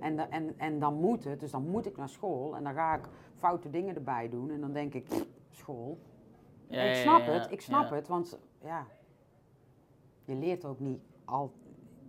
En, 0.00 0.16
da- 0.16 0.28
en, 0.30 0.54
en 0.58 0.78
dan 0.78 0.94
moet 0.94 1.24
het, 1.24 1.40
dus 1.40 1.50
dan 1.50 1.68
moet 1.68 1.86
ik 1.86 1.96
naar 1.96 2.08
school 2.08 2.56
en 2.56 2.64
dan 2.64 2.74
ga 2.74 2.94
ik 2.94 3.08
foute 3.34 3.70
dingen 3.70 3.94
erbij 3.94 4.28
doen. 4.28 4.50
En 4.50 4.60
dan 4.60 4.72
denk 4.72 4.94
ik, 4.94 5.06
school. 5.50 5.98
Ja, 6.68 6.82
ik 6.82 6.94
snap 6.94 7.20
ja, 7.20 7.32
het, 7.32 7.50
ik 7.50 7.60
snap 7.60 7.90
het, 7.90 8.08
want 8.08 8.38
ja, 8.62 8.86
je 10.24 10.34
leert 10.34 10.64
ook 10.64 10.80
niet 10.80 11.00
al. 11.24 11.52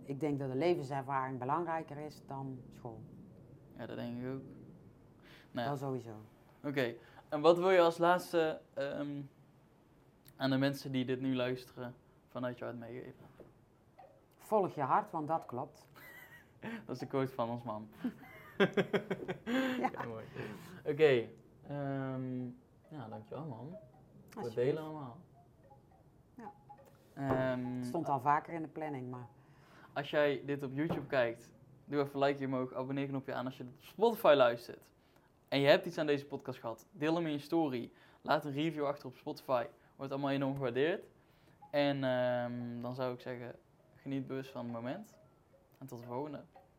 Ik 0.06 0.20
denk 0.20 0.38
dat 0.38 0.48
de 0.50 0.56
levenservaring 0.56 1.38
belangrijker 1.38 1.96
is 1.98 2.22
dan 2.26 2.58
school. 2.76 3.00
Ja, 3.76 3.86
dat 3.86 3.96
denk 3.96 4.22
ik 4.22 4.28
ook. 4.28 4.42
Nou, 5.50 5.64
ja. 5.66 5.68
Dat 5.68 5.78
sowieso. 5.78 6.10
Oké, 6.64 6.94
En 7.28 7.40
wat 7.40 7.58
wil 7.58 7.70
je 7.70 7.80
als 7.80 7.98
laatste 7.98 8.60
ehm, 8.74 9.20
aan 10.36 10.50
de 10.50 10.56
mensen 10.56 10.92
die 10.92 11.04
dit 11.04 11.20
nu 11.20 11.34
luisteren 11.34 11.94
vanuit 12.28 12.58
je 12.58 12.64
hart 12.64 12.78
meegeven? 12.78 13.26
Volg 14.38 14.74
je 14.74 14.80
hart, 14.80 15.10
want 15.10 15.28
dat 15.28 15.46
klopt. 15.46 15.86
Dat 16.86 16.94
is 16.94 16.98
de 16.98 17.06
quote 17.06 17.32
van 17.32 17.50
ons 17.50 17.62
man. 17.62 17.88
Ja. 19.78 19.90
Ja, 19.92 20.04
mooi. 20.06 20.24
Oké, 20.84 21.28
ehm, 21.68 22.44
ja, 22.88 23.08
dankjewel 23.08 23.44
man. 23.46 23.76
Alsjeblieft. 24.36 24.54
delen 24.54 24.82
allemaal. 24.82 25.16
Ja. 26.34 26.52
Ehm, 27.14 27.76
Het 27.76 27.86
stond 27.86 28.08
al 28.08 28.20
vaker 28.20 28.52
in 28.54 28.62
de 28.62 28.68
planning, 28.68 29.10
maar 29.10 29.28
als 29.96 30.10
jij 30.10 30.42
dit 30.44 30.62
op 30.62 30.74
YouTube 30.74 31.06
kijkt, 31.06 31.50
doe 31.84 32.00
even 32.00 32.14
een 32.14 32.26
likeje 32.26 32.46
omhoog, 32.46 32.74
abonneer 32.74 33.06
knopje 33.06 33.34
aan 33.34 33.46
als 33.46 33.56
je 33.56 33.62
op 33.62 33.68
Spotify 33.78 34.34
luistert. 34.36 34.80
En 35.48 35.60
je 35.60 35.66
hebt 35.66 35.86
iets 35.86 35.98
aan 35.98 36.06
deze 36.06 36.26
podcast 36.26 36.58
gehad, 36.58 36.86
deel 36.92 37.14
hem 37.14 37.26
in 37.26 37.32
je 37.32 37.38
story. 37.38 37.90
Laat 38.22 38.44
een 38.44 38.52
review 38.52 38.86
achter 38.86 39.06
op 39.06 39.16
Spotify, 39.16 39.66
wordt 39.96 40.12
allemaal 40.12 40.30
enorm 40.30 40.54
gewaardeerd. 40.54 41.04
En 41.70 42.04
ehm, 42.04 42.80
dan 42.82 42.94
zou 42.94 43.14
ik 43.14 43.20
zeggen, 43.20 43.54
geniet 43.96 44.26
bewust 44.26 44.50
van 44.50 44.64
het 44.64 44.72
moment. 44.72 45.14
En 45.78 45.86
tot 45.86 46.00
de 46.00 46.06
volgende. 46.06 46.42